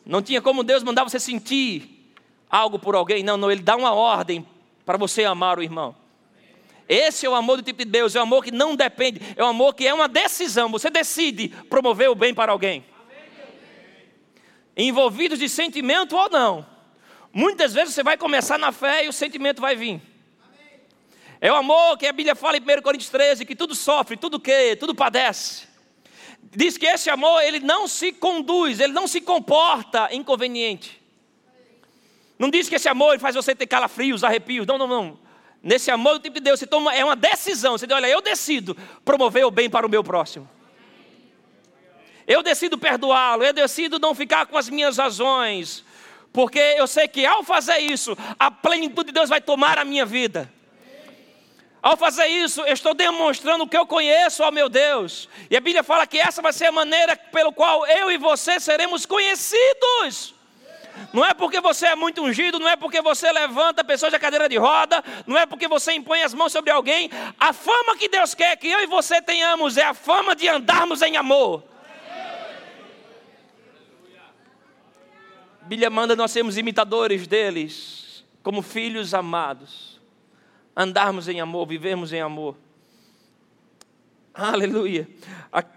[0.04, 2.14] Não tinha como Deus mandar você sentir
[2.48, 3.22] algo por alguém.
[3.22, 4.46] Não, não, ele dá uma ordem
[4.84, 5.94] para você amar o irmão.
[6.88, 9.44] Esse é o amor do tipo de Deus, é o amor que não depende, é
[9.44, 10.68] o amor que é uma decisão.
[10.70, 12.84] Você decide promover o bem para alguém.
[14.76, 16.66] Envolvidos de sentimento ou não.
[17.32, 20.00] Muitas vezes você vai começar na fé e o sentimento vai vir.
[21.40, 24.38] É o amor que a Bíblia fala em 1 Coríntios 13, que tudo sofre, tudo
[24.38, 25.66] que, tudo padece.
[26.54, 31.00] Diz que esse amor, ele não se conduz, ele não se comporta inconveniente.
[32.38, 34.66] Não diz que esse amor faz você ter calafrios, arrepios.
[34.66, 35.18] Não, não, não.
[35.62, 37.76] Nesse amor do tipo de Deus, você toma, é uma decisão.
[37.76, 40.48] Você diz, olha, eu decido promover o bem para o meu próximo.
[42.26, 45.84] Eu decido perdoá-lo, eu decido não ficar com as minhas razões.
[46.32, 50.04] Porque eu sei que ao fazer isso, a plenitude de Deus vai tomar a minha
[50.06, 50.50] vida.
[51.82, 55.28] Ao fazer isso, eu estou demonstrando que eu conheço ao meu Deus.
[55.48, 58.60] E a Bíblia fala que essa vai ser a maneira pelo qual eu e você
[58.60, 60.34] seremos conhecidos.
[61.14, 64.46] Não é porque você é muito ungido, não é porque você levanta pessoas da cadeira
[64.46, 67.10] de roda, não é porque você impõe as mãos sobre alguém.
[67.38, 71.00] A fama que Deus quer que eu e você tenhamos é a fama de andarmos
[71.00, 71.64] em amor.
[75.62, 79.89] A Bíblia manda nós sermos imitadores deles, como filhos amados
[80.80, 82.56] andarmos em amor, vivermos em amor.
[84.32, 85.06] Aleluia.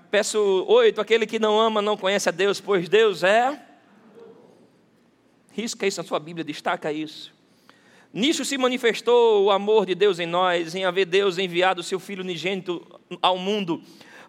[0.09, 3.61] Peço 8: aquele que não ama não conhece a Deus, pois Deus é.
[5.51, 7.33] Risca isso na sua Bíblia, destaca isso.
[8.13, 11.99] Nisso se manifestou o amor de Deus em nós, em haver Deus enviado o seu
[11.99, 12.85] Filho unigênito
[13.21, 13.81] ao mundo,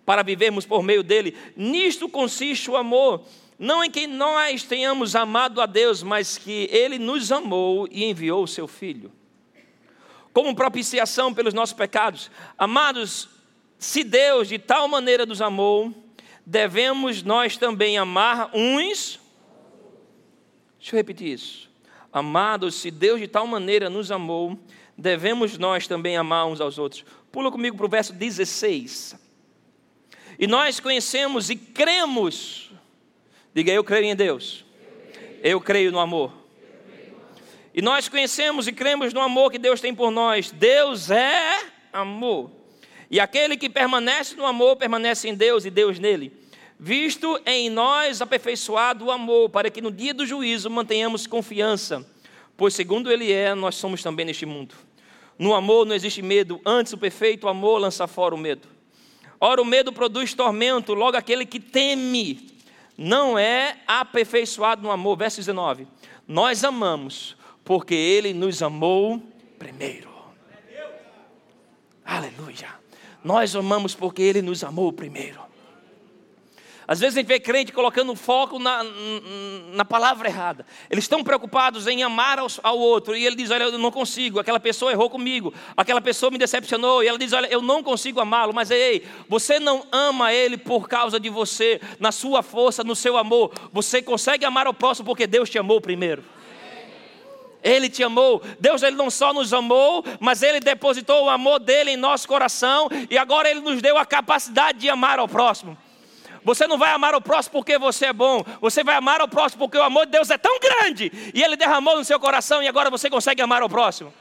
[0.05, 1.37] para vivermos por meio dele.
[1.57, 3.23] Nisto consiste o amor,
[3.59, 8.43] não em que nós tenhamos amado a Deus, mas que ele nos amou e enviou
[8.43, 9.13] o seu Filho
[10.35, 12.29] como propiciação pelos nossos pecados.
[12.59, 13.29] Amados,
[13.79, 15.94] se Deus de tal maneira nos amou,
[16.44, 19.20] devemos nós também amar uns.
[20.77, 21.70] Deixa eu repetir isso.
[22.12, 24.59] Amados, se Deus de tal maneira nos amou,
[24.99, 27.05] devemos nós também amar uns aos outros.
[27.31, 29.16] Pula comigo para o verso 16.
[30.37, 32.73] E nós conhecemos e cremos.
[33.55, 34.64] Diga, eu creio em Deus.
[35.44, 36.44] Eu creio no amor.
[37.75, 40.53] E nós conhecemos e cremos no amor que Deus tem por nós.
[40.53, 41.59] Deus é
[41.93, 42.53] amor.
[43.11, 46.33] E aquele que permanece no amor, permanece em Deus e Deus nele.
[46.79, 52.07] Visto em nós aperfeiçoado o amor, para que no dia do juízo mantenhamos confiança.
[52.57, 54.77] Pois segundo Ele é, nós somos também neste mundo.
[55.37, 58.69] No amor não existe medo, antes o perfeito amor lança fora o medo.
[59.41, 62.55] Ora, o medo produz tormento, logo aquele que teme
[62.97, 65.17] não é aperfeiçoado no amor.
[65.17, 65.89] Verso 19:
[66.27, 69.20] Nós amamos porque Ele nos amou
[69.59, 70.12] primeiro.
[72.05, 72.68] Aleluia.
[73.24, 75.40] Nós amamos porque Ele nos amou primeiro.
[76.87, 78.83] Às vezes a gente vê crente colocando foco na,
[79.72, 80.66] na palavra errada.
[80.90, 83.16] Eles estão preocupados em amar ao, ao, outro.
[83.16, 84.38] E ele diz: Olha, eu não consigo.
[84.38, 85.55] Aquela pessoa errou comigo.
[85.74, 87.03] Aquela pessoa me decepcionou.
[87.03, 88.53] E ela diz: Olha, eu não consigo amá-lo.
[88.53, 93.16] Mas ei, você não ama ele por causa de você, na sua força, no seu
[93.16, 93.50] amor.
[93.72, 96.22] Você consegue amar ao próximo porque Deus te amou primeiro.
[97.64, 98.42] Ele te amou.
[98.61, 102.90] Deus ele não só nos amou, mas ele depositou o amor dele em nosso coração
[103.09, 105.77] e agora ele nos deu a capacidade de amar ao próximo.
[106.44, 108.44] Você não vai amar o próximo porque você é bom.
[108.61, 111.57] Você vai amar o próximo porque o amor de Deus é tão grande e ele
[111.57, 114.12] derramou no seu coração e agora você consegue amar o próximo.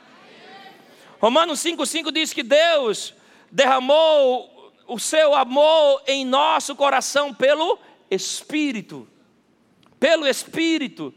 [1.19, 3.13] Romanos 5,5 diz que Deus
[3.51, 7.77] derramou o seu amor em nosso coração pelo
[8.10, 9.06] Espírito.
[9.99, 11.13] Pelo Espírito.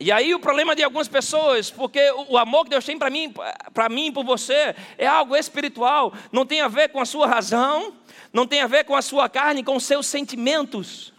[0.00, 3.34] E aí o problema de algumas pessoas, porque o amor que Deus tem para mim,
[3.74, 7.92] para mim por você, é algo espiritual, não tem a ver com a sua razão,
[8.32, 11.12] não tem a ver com a sua carne, com os seus sentimentos.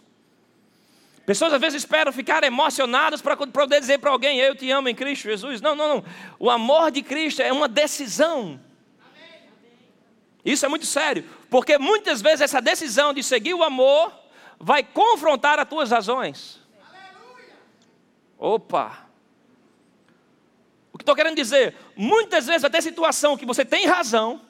[1.24, 4.94] Pessoas às vezes esperam ficar emocionadas para poder dizer para alguém: Eu te amo em
[4.96, 5.60] Cristo Jesus.
[5.60, 6.04] Não, não, não.
[6.36, 8.58] O amor de Cristo é uma decisão.
[10.44, 14.12] Isso é muito sério, porque muitas vezes essa decisão de seguir o amor
[14.58, 16.61] vai confrontar as tuas razões.
[18.42, 19.06] Opa!
[20.92, 21.76] O que estou querendo dizer?
[21.96, 24.40] Muitas vezes vai ter situação que você tem razão,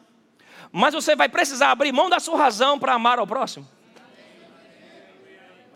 [0.73, 3.69] mas você vai precisar abrir mão da sua razão para amar ao próximo.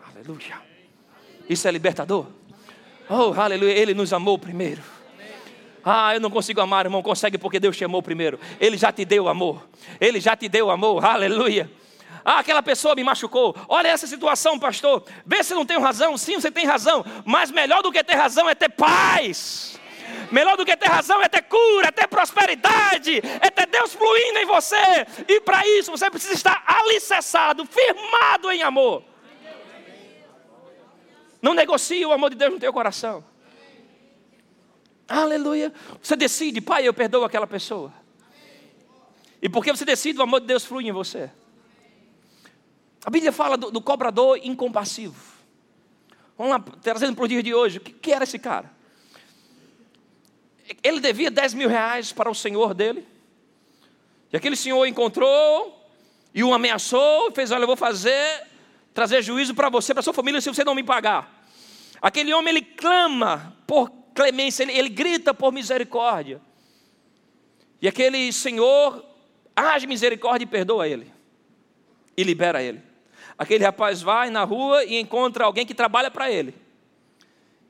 [0.03, 0.59] Aleluia.
[1.47, 2.25] Isso é libertador.
[3.07, 3.73] Oh, aleluia.
[3.73, 4.81] Ele nos amou primeiro.
[5.85, 7.03] Ah, eu não consigo amar, irmão.
[7.03, 8.39] Consegue porque Deus te amou primeiro.
[8.59, 9.69] Ele já te deu amor.
[10.01, 11.05] Ele já te deu amor.
[11.05, 11.69] Aleluia.
[12.29, 13.55] Ah, aquela pessoa me machucou.
[13.69, 15.01] Olha essa situação, pastor.
[15.25, 16.17] Vê se não tenho razão.
[16.17, 17.05] Sim, você tem razão.
[17.23, 19.79] Mas melhor do que ter razão é ter paz.
[20.29, 24.39] Melhor do que ter razão é ter cura, é ter prosperidade, é ter Deus fluindo
[24.39, 24.75] em você.
[25.25, 29.05] E para isso você precisa estar alicerçado, firmado em amor.
[31.41, 33.23] Não negocie o amor de Deus no teu coração.
[35.07, 35.71] Aleluia.
[36.01, 37.93] Você decide, pai, eu perdoo aquela pessoa.
[39.41, 41.31] E porque você decide, o amor de Deus flui em você.
[43.05, 45.15] A Bíblia fala do, do cobrador incompassivo.
[46.37, 47.77] Vamos lá, trazendo para o dia de hoje.
[47.77, 48.77] O que, que era esse cara?
[50.83, 53.07] ele devia 10 mil reais para o senhor dele.
[54.31, 55.73] E aquele senhor encontrou
[56.33, 58.45] e o ameaçou, fez: Olha, eu vou fazer,
[58.93, 61.45] trazer juízo para você, para sua família, se você não me pagar.
[62.01, 66.41] Aquele homem, ele clama por clemência, ele, ele grita por misericórdia.
[67.81, 69.05] E aquele senhor
[69.55, 71.11] age misericórdia e perdoa ele.
[72.17, 72.81] E libera ele.
[73.37, 76.55] Aquele rapaz vai na rua e encontra alguém que trabalha para ele.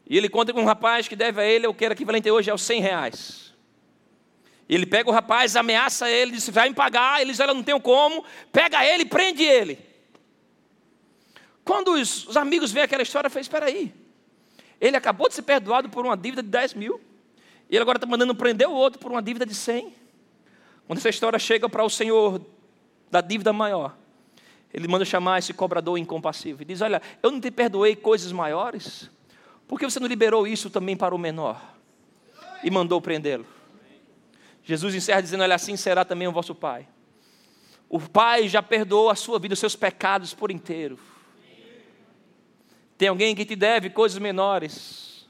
[0.09, 2.49] E ele conta com um rapaz que deve a ele, o que era equivalente hoje
[2.49, 3.53] aos 100 reais.
[4.69, 7.21] Ele pega o rapaz, ameaça ele, diz: vai me pagar.
[7.21, 8.23] Ele diz: Ela não tem como.
[8.51, 9.79] Pega ele, prende ele.
[11.63, 13.93] Quando os, os amigos veem aquela história, fez: Espera aí.
[14.79, 17.01] Ele acabou de ser perdoado por uma dívida de 10 mil.
[17.69, 19.93] E ele agora está mandando prender o outro por uma dívida de 100.
[20.85, 22.41] Quando essa história chega para o senhor
[23.09, 23.97] da dívida maior,
[24.73, 26.61] ele manda chamar esse cobrador incompassível.
[26.61, 29.09] E diz: Olha, eu não te perdoei coisas maiores.
[29.67, 31.61] Por que você não liberou isso também para o menor?
[32.63, 33.45] E mandou prendê-lo.
[34.63, 36.87] Jesus encerra dizendo: Olha, assim será também o vosso Pai.
[37.89, 40.99] O Pai já perdoou a sua vida, os seus pecados por inteiro.
[42.97, 45.27] Tem alguém que te deve coisas menores,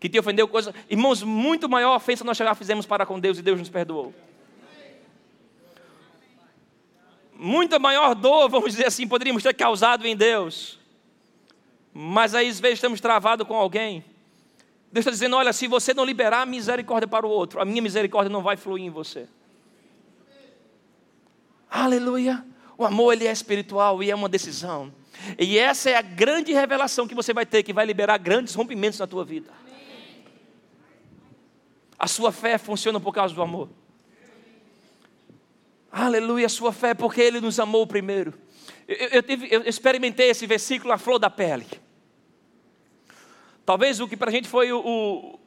[0.00, 0.72] que te ofendeu coisas.
[0.88, 4.14] Irmãos, muito maior ofensa nós já fizemos para com Deus e Deus nos perdoou.
[7.42, 10.80] Muita maior dor, vamos dizer assim, poderíamos ter causado em Deus
[11.92, 14.04] mas aí às vezes estamos travados com alguém.
[14.90, 17.82] Deus está dizendo: olha, se você não liberar a misericórdia para o outro, a minha
[17.82, 19.28] misericórdia não vai fluir em você.
[21.70, 22.44] Aleluia.
[22.76, 24.92] O amor ele é espiritual e é uma decisão.
[25.38, 28.98] E essa é a grande revelação que você vai ter, que vai liberar grandes rompimentos
[28.98, 29.50] na tua vida.
[31.98, 33.68] A sua fé funciona por causa do amor.
[35.92, 38.32] Aleluia, a sua fé, porque Ele nos amou primeiro.
[38.88, 41.66] Eu, eu, tive, eu experimentei esse versículo à flor da pele.
[43.66, 45.38] Talvez o que para a gente foi o,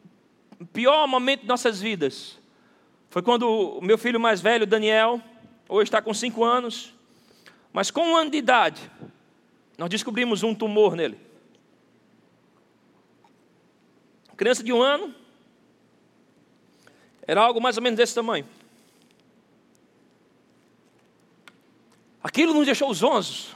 [0.60, 2.38] o pior momento de nossas vidas
[3.10, 5.22] foi quando o meu filho mais velho, Daniel,
[5.68, 6.94] hoje está com cinco anos,
[7.74, 8.92] mas com um ano de idade,
[9.78, 11.18] nós descobrimos um tumor nele.
[14.38, 15.16] Criança de um ano,
[17.26, 18.46] era algo mais ou menos desse tamanho.
[22.26, 23.56] Aquilo nos deixou zonzos.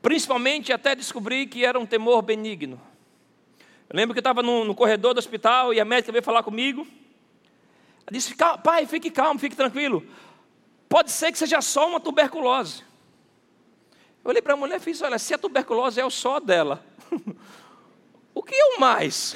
[0.00, 2.80] Principalmente até descobrir que era um temor benigno.
[3.90, 6.44] Eu lembro que eu estava no, no, corredor do hospital e a médica veio falar
[6.44, 6.82] comigo.
[6.82, 10.06] Ela disse: Pai, fique calmo, fique tranquilo.
[10.88, 12.84] Pode ser que seja só uma tuberculose.
[14.24, 16.86] Eu olhei para a mulher e fiz: Olha, se a tuberculose é o só dela,
[18.32, 19.34] o que é o mais?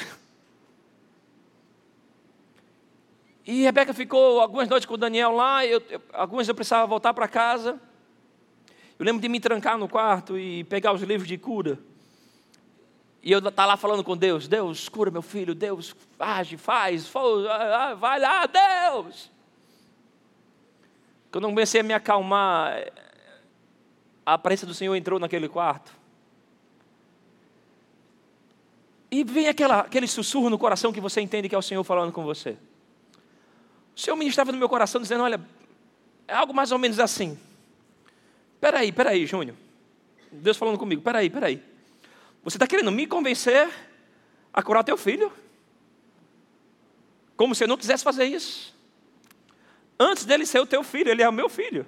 [3.47, 7.15] E Rebeca ficou algumas noites com o Daniel lá, eu, eu, algumas eu precisava voltar
[7.15, 7.81] para casa.
[8.99, 11.79] Eu lembro de me trancar no quarto e pegar os livros de cura.
[13.23, 17.09] E eu estar tá lá falando com Deus: Deus, cura meu filho, Deus, age, faz,
[17.15, 19.31] ah, ah, vai lá, Deus.
[21.31, 22.91] Quando eu comecei a me acalmar,
[24.25, 25.93] a aparência do Senhor entrou naquele quarto.
[29.09, 32.11] E vem aquela, aquele sussurro no coração que você entende que é o Senhor falando
[32.13, 32.57] com você.
[33.97, 35.41] O Senhor ministrava no meu coração dizendo: Olha,
[36.29, 37.39] é algo mais ou menos assim.
[38.61, 39.57] Peraí, peraí, Júnior.
[40.31, 41.63] Deus falando comigo: Peraí, peraí.
[42.45, 43.69] Você está querendo me convencer
[44.53, 45.33] a curar teu filho?
[47.37, 48.77] Como se eu não quisesse fazer isso.
[49.99, 51.87] Antes dele ser o teu filho, ele é o meu filho.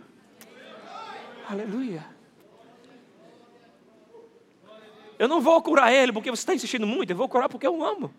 [1.48, 2.04] Aleluia.
[5.18, 7.84] Eu não vou curar ele porque você está insistindo muito, eu vou curar porque eu
[7.84, 8.12] amo.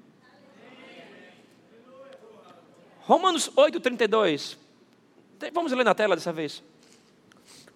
[3.09, 4.55] Romanos 8,32.
[5.51, 6.61] Vamos ler na tela dessa vez.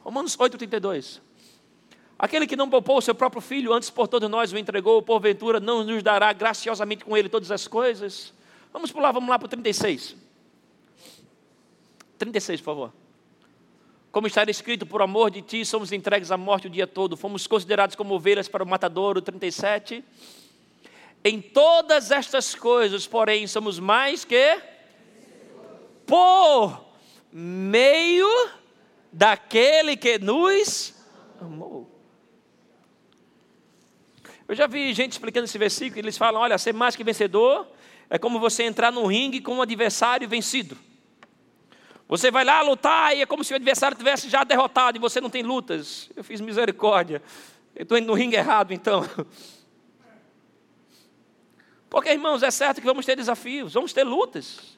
[0.02, 1.22] Romanos 8,32.
[2.20, 5.60] Aquele que não poupou o seu próprio filho, antes por todos nós o entregou, porventura
[5.60, 8.32] não nos dará graciosamente com ele todas as coisas?
[8.72, 10.16] Vamos pular, vamos lá para o 36.
[12.20, 12.94] 36, por favor.
[14.12, 17.48] Como está escrito, por amor de ti somos entregues à morte o dia todo, fomos
[17.48, 20.06] considerados como ovelhas para o matadouro, 37.
[21.24, 24.73] Em todas estas coisas, porém, somos mais que
[26.14, 26.86] por
[27.32, 28.30] meio
[29.12, 30.94] daquele que nos
[31.42, 31.90] amou.
[34.48, 37.68] Eu já vi gente explicando esse versículo, eles falam: olha, ser mais que vencedor
[38.12, 40.78] é como você entrar num ringue com um adversário vencido.
[42.08, 45.20] Você vai lá lutar e é como se o adversário tivesse já derrotado e você
[45.20, 46.12] não tem lutas.
[46.16, 47.24] Eu fiz misericórdia.
[47.76, 49.04] Eu estou indo no ringue errado, então.
[51.90, 54.78] Porque, irmãos, é certo que vamos ter desafios, vamos ter lutas.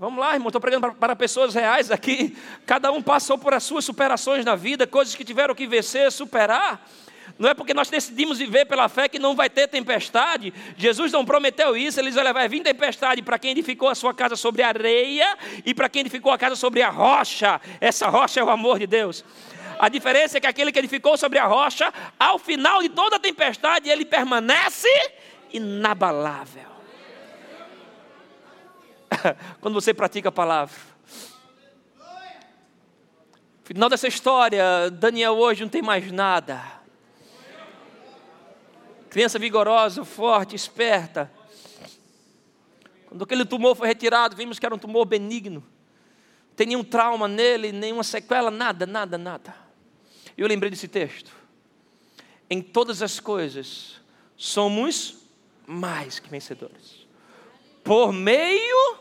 [0.00, 2.36] Vamos lá, irmão, estou pregando para, pessoas reais aqui.
[2.64, 6.88] Cada um passou por as suas superações na vida, coisas que tiveram que vencer, superar.
[7.36, 10.54] Não é porque nós decidimos viver pela fé que não vai ter tempestade.
[10.76, 11.98] Jesus não prometeu isso.
[11.98, 15.74] Ele diz: olha, vai vir tempestade para quem edificou a sua casa sobre areia e
[15.74, 17.60] para quem edificou a casa sobre a rocha.
[17.80, 19.24] Essa rocha é o amor de Deus.
[19.80, 23.18] A diferença é que aquele que edificou sobre a rocha, ao final de toda a
[23.18, 24.88] tempestade, ele permanece
[25.52, 26.67] inabalável.
[29.60, 30.76] quando você pratica a palavra.
[33.64, 36.62] Final dessa história, Daniel hoje não tem mais nada.
[39.10, 41.30] Criança vigorosa, forte, esperta.
[43.06, 45.60] Quando aquele tumor foi retirado, vimos que era um tumor benigno.
[45.60, 49.54] Não tem nenhum trauma nele, nenhuma sequela, nada, nada, nada.
[50.36, 51.32] Eu lembrei desse texto.
[52.50, 54.00] Em todas as coisas,
[54.36, 55.16] somos
[55.66, 57.06] mais que vencedores.
[57.84, 58.97] Por meio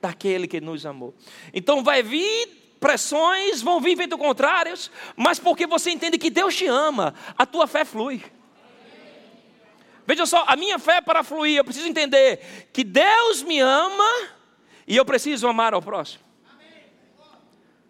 [0.00, 1.14] daquele que nos amou.
[1.52, 6.66] Então vai vir pressões, vão vir ventos contrários, mas porque você entende que Deus te
[6.66, 8.22] ama, a tua fé flui.
[10.06, 14.30] Veja só, a minha fé para fluir, eu preciso entender que Deus me ama
[14.86, 16.24] e eu preciso amar ao próximo.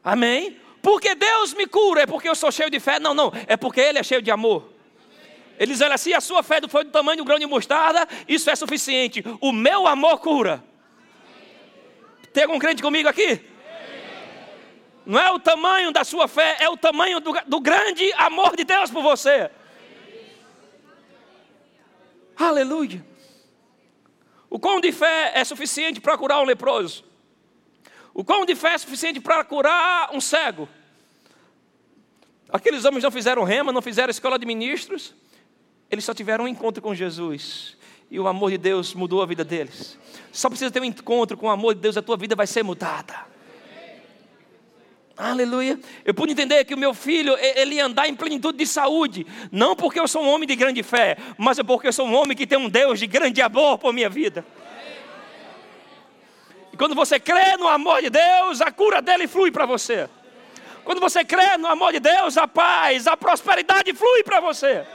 [0.03, 0.57] Amém?
[0.83, 2.98] Porque Deus me cura, é porque eu sou cheio de fé?
[2.98, 4.73] Não, não, é porque Ele é cheio de amor.
[5.59, 8.48] Ele diz: olha, se a sua fé foi do tamanho do grão de mostarda, isso
[8.48, 9.25] é suficiente.
[9.40, 10.65] O meu amor cura.
[12.39, 13.41] Tem algum crente comigo aqui?
[15.05, 18.63] Não é o tamanho da sua fé, é o tamanho do, do grande amor de
[18.63, 19.51] Deus por você.
[22.37, 23.05] Aleluia.
[24.49, 27.05] O quão de fé é suficiente para curar um leproso?
[28.15, 30.69] O quão de fé é suficiente para curar um cego?
[32.49, 35.13] Aqueles homens não fizeram rema, não fizeram escola de ministros,
[35.91, 37.77] eles só tiveram um encontro com Jesus.
[38.09, 39.99] E o amor de Deus mudou a vida deles.
[40.39, 42.63] Só precisa ter um encontro com o amor de Deus, a tua vida vai ser
[42.63, 43.27] mudada.
[45.17, 45.81] Aleluia.
[46.05, 49.27] Eu pude entender que o meu filho, ele ia andar em plenitude de saúde.
[49.51, 52.15] Não porque eu sou um homem de grande fé, mas é porque eu sou um
[52.15, 54.47] homem que tem um Deus de grande amor por minha vida.
[56.73, 60.09] E quando você crê no amor de Deus, a cura dele flui para você.
[60.85, 64.87] Quando você crê no amor de Deus, a paz, a prosperidade flui para você.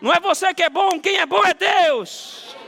[0.00, 2.61] Não é você que é bom, quem é bom é Deus.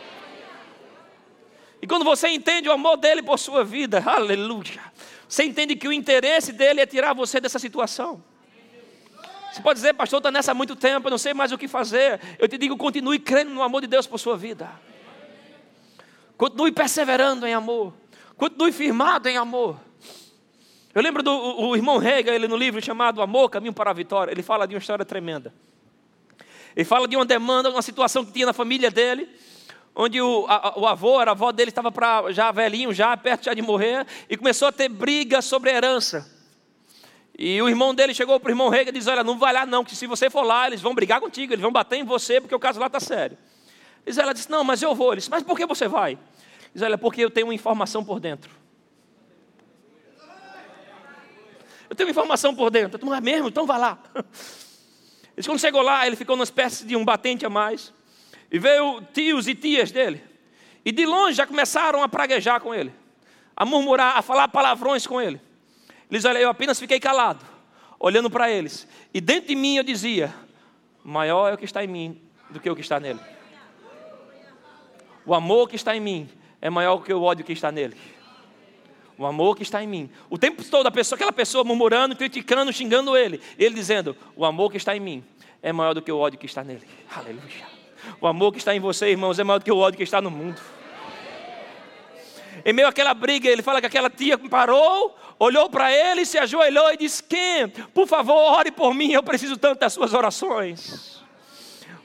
[1.85, 4.81] E quando você entende o amor dele por sua vida, aleluia.
[5.29, 8.25] Você entende que o interesse dele é tirar você dessa situação.
[9.53, 11.69] Você pode dizer, pastor, está nessa há muito tempo, eu não sei mais o que
[11.69, 12.19] fazer.
[12.39, 14.71] Eu te digo, continue crendo no amor de Deus por sua vida.
[16.39, 17.93] Continue perseverando em amor.
[18.35, 19.79] Continue firmado em amor.
[20.95, 24.33] Eu lembro do o irmão Rega, ele no livro chamado Amor, Caminho para a Vitória,
[24.33, 25.53] ele fala de uma história tremenda.
[26.75, 29.29] Ele fala de uma demanda, uma situação que tinha na família dele
[29.95, 33.55] onde o, a, o avô, a avó dele estava pra, já velhinho, já perto já
[33.55, 36.31] de morrer, e começou a ter briga sobre a herança.
[37.39, 39.67] E o irmão dele chegou para o irmão Rega e disse: Olha, não vai lá
[39.67, 42.41] não, que se você for lá, eles vão brigar contigo, eles vão bater em você,
[42.41, 43.37] porque o caso lá está sério.
[44.07, 45.13] E ela disse: Não, mas eu vou.
[45.13, 46.17] Ele disse: Mas por que você vai?
[46.73, 48.51] Diz: Olha, porque eu tenho uma informação por dentro.
[51.91, 53.05] Eu tenho uma informação por dentro.
[53.05, 53.49] Não é mesmo?
[53.49, 53.99] Então vá lá.
[55.37, 57.93] Ele quando chegou lá, ele ficou numa espécie de um batente a mais.
[58.55, 60.23] E veio tios e tias dele.
[60.85, 62.95] E de longe já começaram a praguejar com ele,
[63.57, 65.41] a murmurar, a falar palavrões com ele.
[66.09, 67.45] Eles olha, eu apenas fiquei calado,
[67.99, 68.87] olhando para eles.
[69.13, 70.33] E dentro de mim eu dizia:
[71.03, 73.19] maior é o que está em mim do que o que está nele.
[75.27, 76.29] O amor que está em mim
[76.63, 77.97] é maior do que o ódio que está nele.
[79.19, 80.09] O amor que está em mim.
[80.31, 83.41] O tempo todo, a pessoa, aquela pessoa murmurando, criticando, xingando ele.
[83.59, 85.25] Ele dizendo: O amor que está em mim
[85.61, 86.87] é maior do que o ódio que está nele.
[87.13, 87.84] Aleluia.
[88.21, 90.21] O amor que está em você, irmãos, é maior do que o ódio que está
[90.21, 90.61] no mundo.
[92.65, 96.93] Em meio àquela briga, ele fala que aquela tia parou, olhou para ele, se ajoelhou
[96.93, 97.69] e disse: Quem?
[97.69, 101.23] Por favor, ore por mim, eu preciso tanto das suas orações.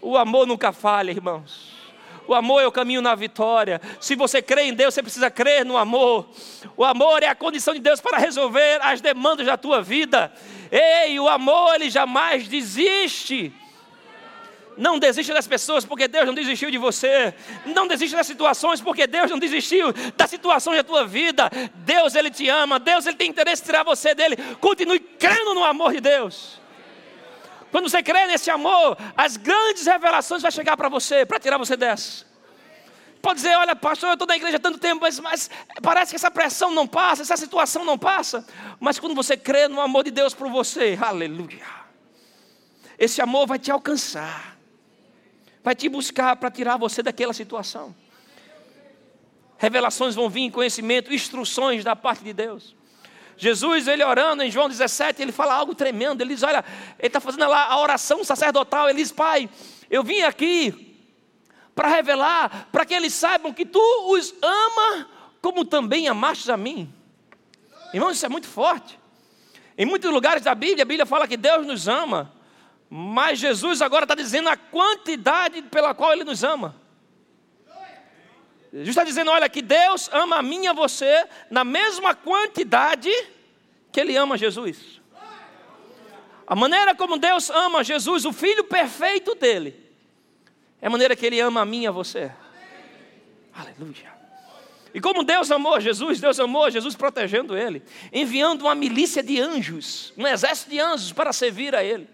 [0.01, 1.79] O amor nunca falha, irmãos.
[2.27, 3.81] O amor é o caminho na vitória.
[3.99, 6.29] Se você crê em Deus, você precisa crer no amor.
[6.77, 10.31] O amor é a condição de Deus para resolver as demandas da tua vida.
[10.71, 13.51] Ei, o amor, ele jamais desiste.
[14.79, 17.33] Não desista das pessoas porque Deus não desistiu de você.
[17.65, 21.51] Não desista das situações porque Deus não desistiu das situações da tua vida.
[21.75, 24.37] Deus ele te ama, Deus ele tem interesse em tirar você dele.
[24.61, 26.61] Continue crendo no amor de Deus.
[27.69, 31.75] Quando você crê nesse amor, as grandes revelações vão chegar para você, para tirar você
[31.75, 32.25] dessa.
[33.21, 35.49] Pode dizer, olha, pastor, eu estou na igreja há tanto tempo, mas, mas,
[35.83, 38.47] parece que essa pressão não passa, essa situação não passa.
[38.79, 41.67] Mas quando você crê no amor de Deus por você, aleluia,
[42.97, 44.58] esse amor vai te alcançar
[45.63, 47.95] vai te buscar para tirar você daquela situação.
[49.57, 52.75] Revelações vão vir, conhecimento, instruções da parte de Deus.
[53.37, 56.21] Jesus, ele orando em João 17, ele fala algo tremendo.
[56.21, 56.63] Ele diz: Olha,
[56.97, 58.89] ele está fazendo lá a oração sacerdotal.
[58.89, 59.49] Ele diz: Pai,
[59.89, 60.97] eu vim aqui
[61.73, 63.79] para revelar, para que eles saibam que tu
[64.13, 65.09] os ama,
[65.41, 66.93] como também amaste a mim.
[67.93, 68.99] Irmãos, isso é muito forte.
[69.77, 72.33] Em muitos lugares da Bíblia, a Bíblia fala que Deus nos ama.
[72.89, 76.75] Mas Jesus agora está dizendo a quantidade pela qual Ele nos ama.
[78.71, 83.11] Jesus está dizendo: olha, que Deus ama a mim e a você na mesma quantidade
[83.91, 84.99] que Ele ama Jesus.
[86.47, 89.75] A maneira como Deus ama Jesus, o Filho perfeito dele,
[90.81, 92.31] é a maneira que Ele ama a mim e a você.
[93.53, 94.17] Aleluia.
[94.91, 100.11] E como Deus amou Jesus, Deus amou Jesus protegendo Ele, enviando uma milícia de anjos,
[100.17, 102.09] um exército de anjos para servir a Ele.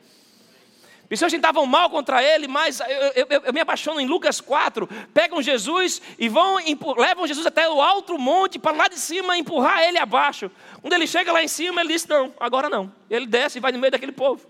[1.07, 4.87] Pessoas tentavam mal contra ele, mas eu, eu, eu, me apaixono em Lucas 4.
[5.13, 6.57] Pegam Jesus e vão
[6.97, 10.49] levam Jesus até o alto monte para lá de cima empurrar ele abaixo.
[10.81, 12.91] Quando ele chega lá em cima, ele diz: Não, agora não.
[13.09, 14.47] Ele desce e vai no meio daquele povo.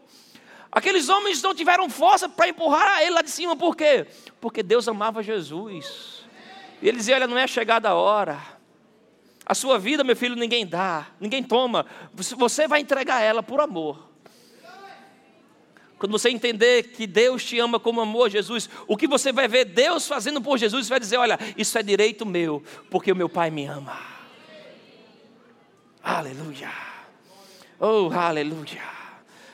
[0.72, 4.08] Aqueles homens não tiveram força para empurrar ele lá de cima, por quê?
[4.40, 6.26] Porque Deus amava Jesus.
[6.82, 8.40] E ele dizia: Olha, não é chegada a hora.
[9.46, 11.86] A sua vida, meu filho, ninguém dá, ninguém toma.
[12.14, 14.15] Você vai entregar ela por amor.
[16.06, 19.66] Quando você entender que Deus te ama como amou Jesus, o que você vai ver
[19.66, 23.50] Deus fazendo por Jesus, vai dizer: olha, isso é direito meu, porque o meu Pai
[23.50, 23.98] me ama.
[26.04, 26.70] Aleluia.
[27.80, 28.84] Oh, aleluia.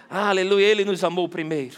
[0.10, 0.66] Aleluia.
[0.66, 1.78] Ele nos amou primeiro.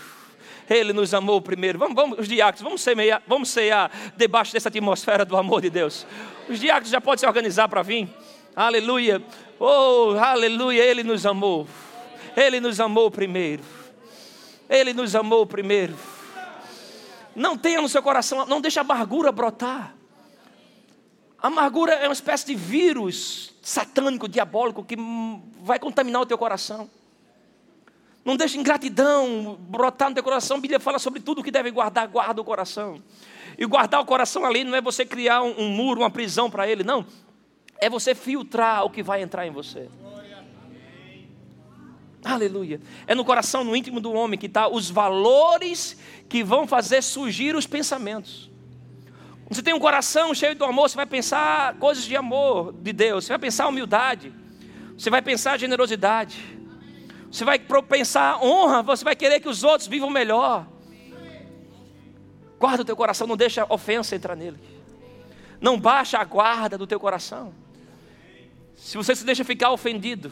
[0.67, 1.77] Ele nos amou primeiro.
[1.77, 6.03] Vamos, vamos os diáconos, vamos semear, vamos cear debaixo dessa atmosfera do amor de Deus.
[6.49, 8.09] Os diáconos já podem se organizar para vir.
[8.55, 9.21] Aleluia.
[9.59, 10.83] Oh, aleluia.
[10.83, 11.67] Ele nos amou.
[12.35, 13.82] Ele nos amou primeiro.
[14.69, 15.95] Ele nos amou primeiro.
[17.35, 19.95] Não tenha no seu coração, não deixe a amargura brotar.
[21.41, 24.95] A amargura é uma espécie de vírus satânico, diabólico, que
[25.61, 26.89] vai contaminar o teu coração.
[28.23, 30.57] Não deixe ingratidão brotar no teu coração.
[30.57, 33.01] A Bíblia fala sobre tudo que deve guardar, guarda o coração.
[33.57, 36.67] E guardar o coração ali não é você criar um, um muro, uma prisão para
[36.67, 37.05] ele, não.
[37.79, 39.89] É você filtrar o que vai entrar em você.
[42.23, 42.79] Aleluia.
[43.05, 45.97] É no coração, no íntimo do homem que está os valores
[46.29, 48.49] que vão fazer surgir os pensamentos.
[49.49, 53.25] Você tem um coração cheio do amor, você vai pensar coisas de amor de Deus,
[53.25, 54.33] você vai pensar humildade,
[54.97, 56.41] você vai pensar generosidade,
[57.29, 60.65] você vai pensar honra, você vai querer que os outros vivam melhor.
[62.57, 64.57] Guarda o teu coração, não deixa ofensa entrar nele.
[65.59, 67.53] Não baixa a guarda do teu coração.
[68.75, 70.31] Se você se deixa ficar ofendido,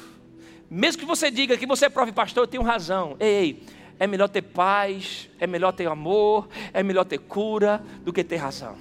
[0.73, 3.17] mesmo que você diga que você é prove pastor, eu tenho razão.
[3.19, 3.63] Ei, ei,
[3.99, 8.37] é melhor ter paz, é melhor ter amor, é melhor ter cura do que ter
[8.37, 8.77] razão.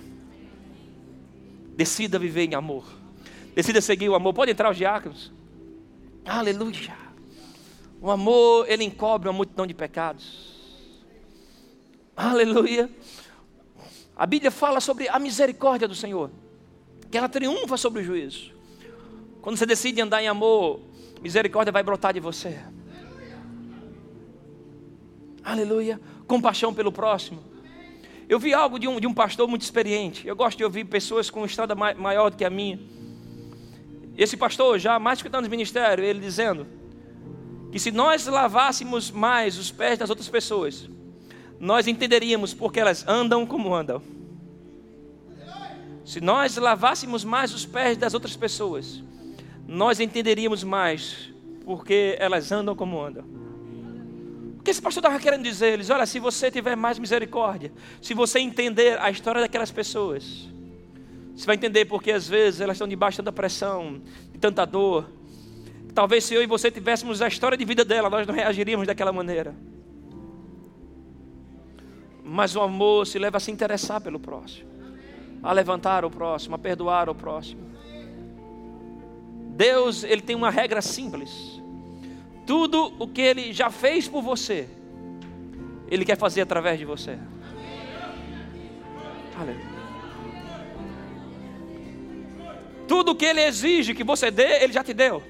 [1.76, 2.84] Decida viver em amor.
[3.56, 4.32] Decida seguir o amor.
[4.32, 5.32] Pode entrar os diáconos.
[6.24, 6.96] Aleluia.
[8.00, 10.94] O amor, ele encobre uma multidão de pecados.
[12.16, 12.88] Aleluia.
[14.14, 16.30] A Bíblia fala sobre a misericórdia do Senhor,
[17.10, 18.52] que ela triunfa sobre o juízo.
[19.42, 20.80] Quando você decide andar em amor,
[21.20, 22.58] misericórdia vai brotar de você.
[25.42, 26.00] Aleluia.
[26.26, 27.42] Compaixão pelo próximo.
[28.28, 30.26] Eu vi algo de um, de um pastor muito experiente.
[30.26, 32.78] Eu gosto de ouvir pessoas com estrada maior do que a minha.
[34.16, 36.66] Esse pastor, já mais 50 anos ministério, ele dizendo
[37.72, 40.88] que se nós lavássemos mais os pés das outras pessoas,
[41.58, 44.02] nós entenderíamos porque elas andam como andam.
[46.04, 49.02] Se nós lavássemos mais os pés das outras pessoas,
[49.66, 51.30] nós entenderíamos mais
[51.64, 53.24] porque elas andam como andam.
[54.58, 55.72] O que esse pastor estava querendo dizer?
[55.72, 60.50] Eles, olha, se você tiver mais misericórdia, se você entender a história daquelas pessoas,
[61.34, 64.02] você vai entender porque às vezes elas estão debaixo da pressão,
[64.32, 65.08] de tanta dor.
[65.94, 69.12] Talvez se eu e você tivéssemos a história de vida dela, nós não reagiríamos daquela
[69.12, 69.54] maneira.
[72.22, 74.68] Mas o amor se leva a se interessar pelo próximo,
[75.42, 77.69] a levantar o próximo, a perdoar o próximo.
[79.60, 81.60] Deus, ele tem uma regra simples.
[82.46, 84.66] Tudo o que ele já fez por você,
[85.86, 87.18] ele quer fazer através de você.
[89.38, 89.66] Aleluia.
[92.88, 95.22] Tudo o que ele exige que você dê, ele já te deu.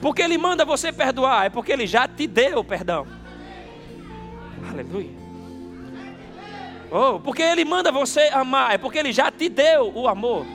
[0.00, 3.04] Porque ele manda você perdoar, é porque ele já te deu perdão.
[4.70, 5.10] Aleluia.
[6.92, 10.46] Oh, porque ele manda você amar, é porque ele já te deu o amor.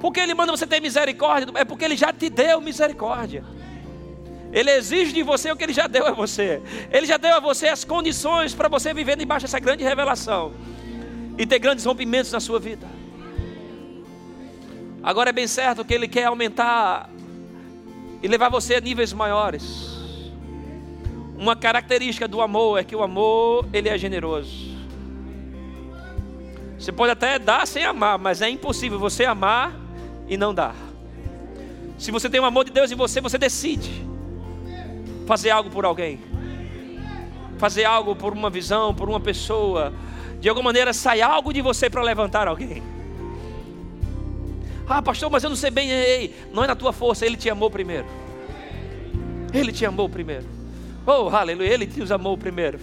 [0.00, 1.50] Porque Ele manda você ter misericórdia?
[1.54, 3.44] É porque Ele já te deu misericórdia.
[4.52, 6.62] Ele exige de você o que Ele já deu a você.
[6.90, 10.52] Ele já deu a você as condições para você viver debaixo dessa grande revelação
[11.38, 12.86] e ter grandes rompimentos na sua vida.
[15.02, 17.10] Agora é bem certo que Ele quer aumentar
[18.22, 19.96] e levar você a níveis maiores.
[21.36, 24.74] Uma característica do amor é que o amor ele é generoso.
[26.78, 29.85] Você pode até dar sem amar, mas é impossível você amar
[30.28, 30.74] e não dá.
[31.98, 34.04] Se você tem o amor de Deus em você, você decide
[35.26, 36.20] fazer algo por alguém,
[37.58, 39.92] fazer algo por uma visão, por uma pessoa.
[40.40, 42.82] De alguma maneira sai algo de você para levantar alguém.
[44.88, 45.90] Ah, pastor, mas eu não sei bem.
[45.90, 48.06] Ei, não é na tua força, Ele te amou primeiro.
[49.52, 50.46] Ele te amou primeiro.
[51.06, 52.78] Oh, aleluia, Ele nos amou primeiro.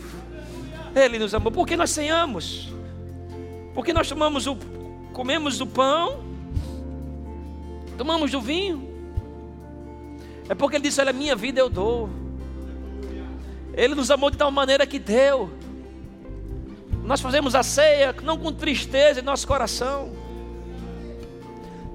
[0.96, 1.52] Ele nos amou.
[1.52, 2.74] Porque nós senhamos.
[3.74, 4.58] Porque nós tomamos o,
[5.14, 6.33] comemos o pão
[7.98, 8.90] Tomamos do vinho.
[10.50, 12.10] É porque ele disse: Olha, minha vida eu dou.
[13.74, 15.50] Ele nos amou de tal maneira que deu.
[17.04, 20.12] Nós fazemos a ceia não com tristeza em nosso coração.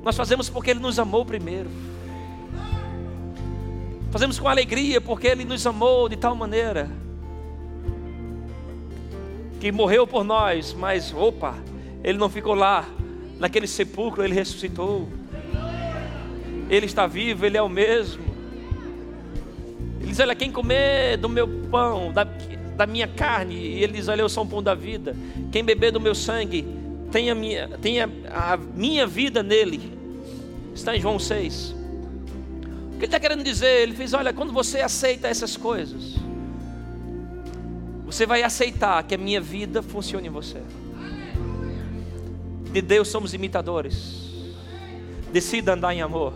[0.02, 1.70] Nós fazemos porque Ele nos amou primeiro.
[4.10, 6.90] Fazemos com alegria porque Ele nos amou de tal maneira
[9.60, 11.54] que morreu por nós, mas opa,
[12.02, 12.86] Ele não ficou lá
[13.38, 15.08] naquele sepulcro, Ele ressuscitou.
[16.68, 18.22] Ele está vivo, Ele é o mesmo.
[20.00, 24.08] Ele diz: Olha, quem comer do meu pão, da, da minha carne, e ele diz:
[24.08, 25.16] Olha, eu sou um pão da vida.
[25.50, 26.64] Quem beber do meu sangue,
[27.10, 29.98] tem a minha, tem a, a minha vida nele.
[30.74, 31.70] Está em João 6.
[31.70, 33.82] O que ele está querendo dizer?
[33.82, 36.14] Ele diz: Olha, quando você aceita essas coisas,
[38.06, 40.62] você vai aceitar que a minha vida funcione em você.
[42.72, 44.28] De Deus somos imitadores.
[45.32, 46.32] Decida andar em amor.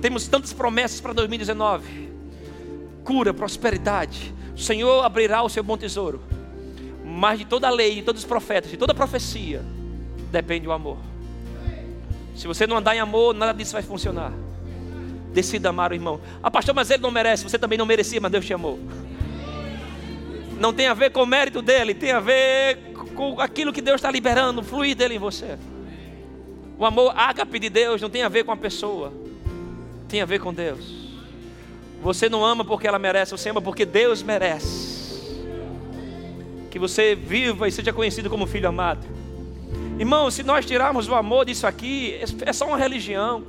[0.00, 2.10] Temos tantas promessas para 2019:
[3.04, 4.34] cura, prosperidade.
[4.54, 6.20] O Senhor abrirá o seu bom tesouro.
[7.04, 9.62] Mas de toda a lei, de todos os profetas, de toda a profecia,
[10.30, 10.98] depende o amor.
[12.36, 14.32] Se você não andar em amor, nada disso vai funcionar.
[15.32, 16.20] Decida amar o irmão.
[16.42, 17.42] Ah, pastor, mas ele não merece.
[17.42, 18.78] Você também não merecia, mas Deus te amou.
[20.58, 23.96] Não tem a ver com o mérito dele, tem a ver com aquilo que Deus
[23.96, 25.58] está liberando, fluir dele em você.
[26.78, 29.12] O amor ágape de Deus não tem a ver com a pessoa,
[30.10, 31.00] tem a ver com Deus.
[32.02, 35.38] Você não ama porque ela merece, você ama porque Deus merece.
[36.70, 39.06] Que você viva e seja conhecido como filho amado.
[39.98, 43.44] Irmão, se nós tirarmos o amor disso aqui, é só uma religião.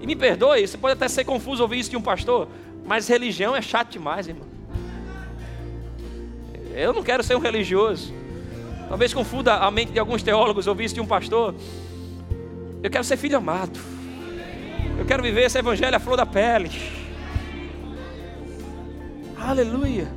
[0.00, 2.46] E me perdoe, você pode até ser confuso ouvir isso de um pastor,
[2.84, 4.46] mas religião é chato demais, irmão.
[6.74, 8.12] Eu não quero ser um religioso.
[8.88, 11.54] Talvez confunda a mente de alguns teólogos ouvir isso de um pastor.
[12.82, 13.80] Eu quero ser filho amado.
[14.98, 16.70] Eu quero viver esse evangelho à flor da pele.
[19.36, 20.08] Aleluia.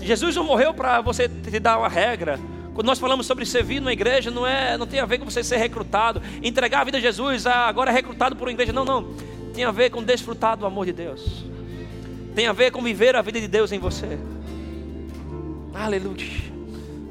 [0.00, 2.38] Jesus não morreu para você te dar uma regra.
[2.74, 5.42] Quando nós falamos sobre servir numa igreja, não, é, não tem a ver com você
[5.42, 8.72] ser recrutado, entregar a vida a Jesus, ah, agora é recrutado por uma igreja.
[8.72, 9.14] Não, não.
[9.54, 11.44] Tem a ver com desfrutar do amor de Deus.
[12.34, 14.18] Tem a ver com viver a vida de Deus em você.
[15.72, 16.26] Aleluia.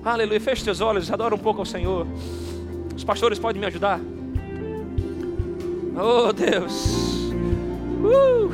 [0.03, 0.39] Aleluia.
[0.39, 2.05] Feche seus olhos, adora um pouco ao Senhor.
[2.95, 3.99] Os pastores podem me ajudar?
[5.95, 7.31] Oh Deus.
[8.03, 8.51] Uh.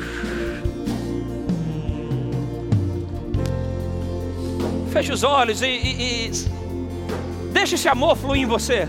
[4.92, 6.30] Feche os olhos e, e, e
[7.52, 8.88] Deixa esse amor fluir em você.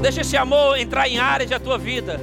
[0.00, 2.20] Deixa esse amor entrar em áreas da tua vida.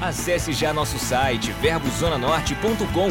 [0.00, 3.10] Acesse já nosso site verbozonanorte.com,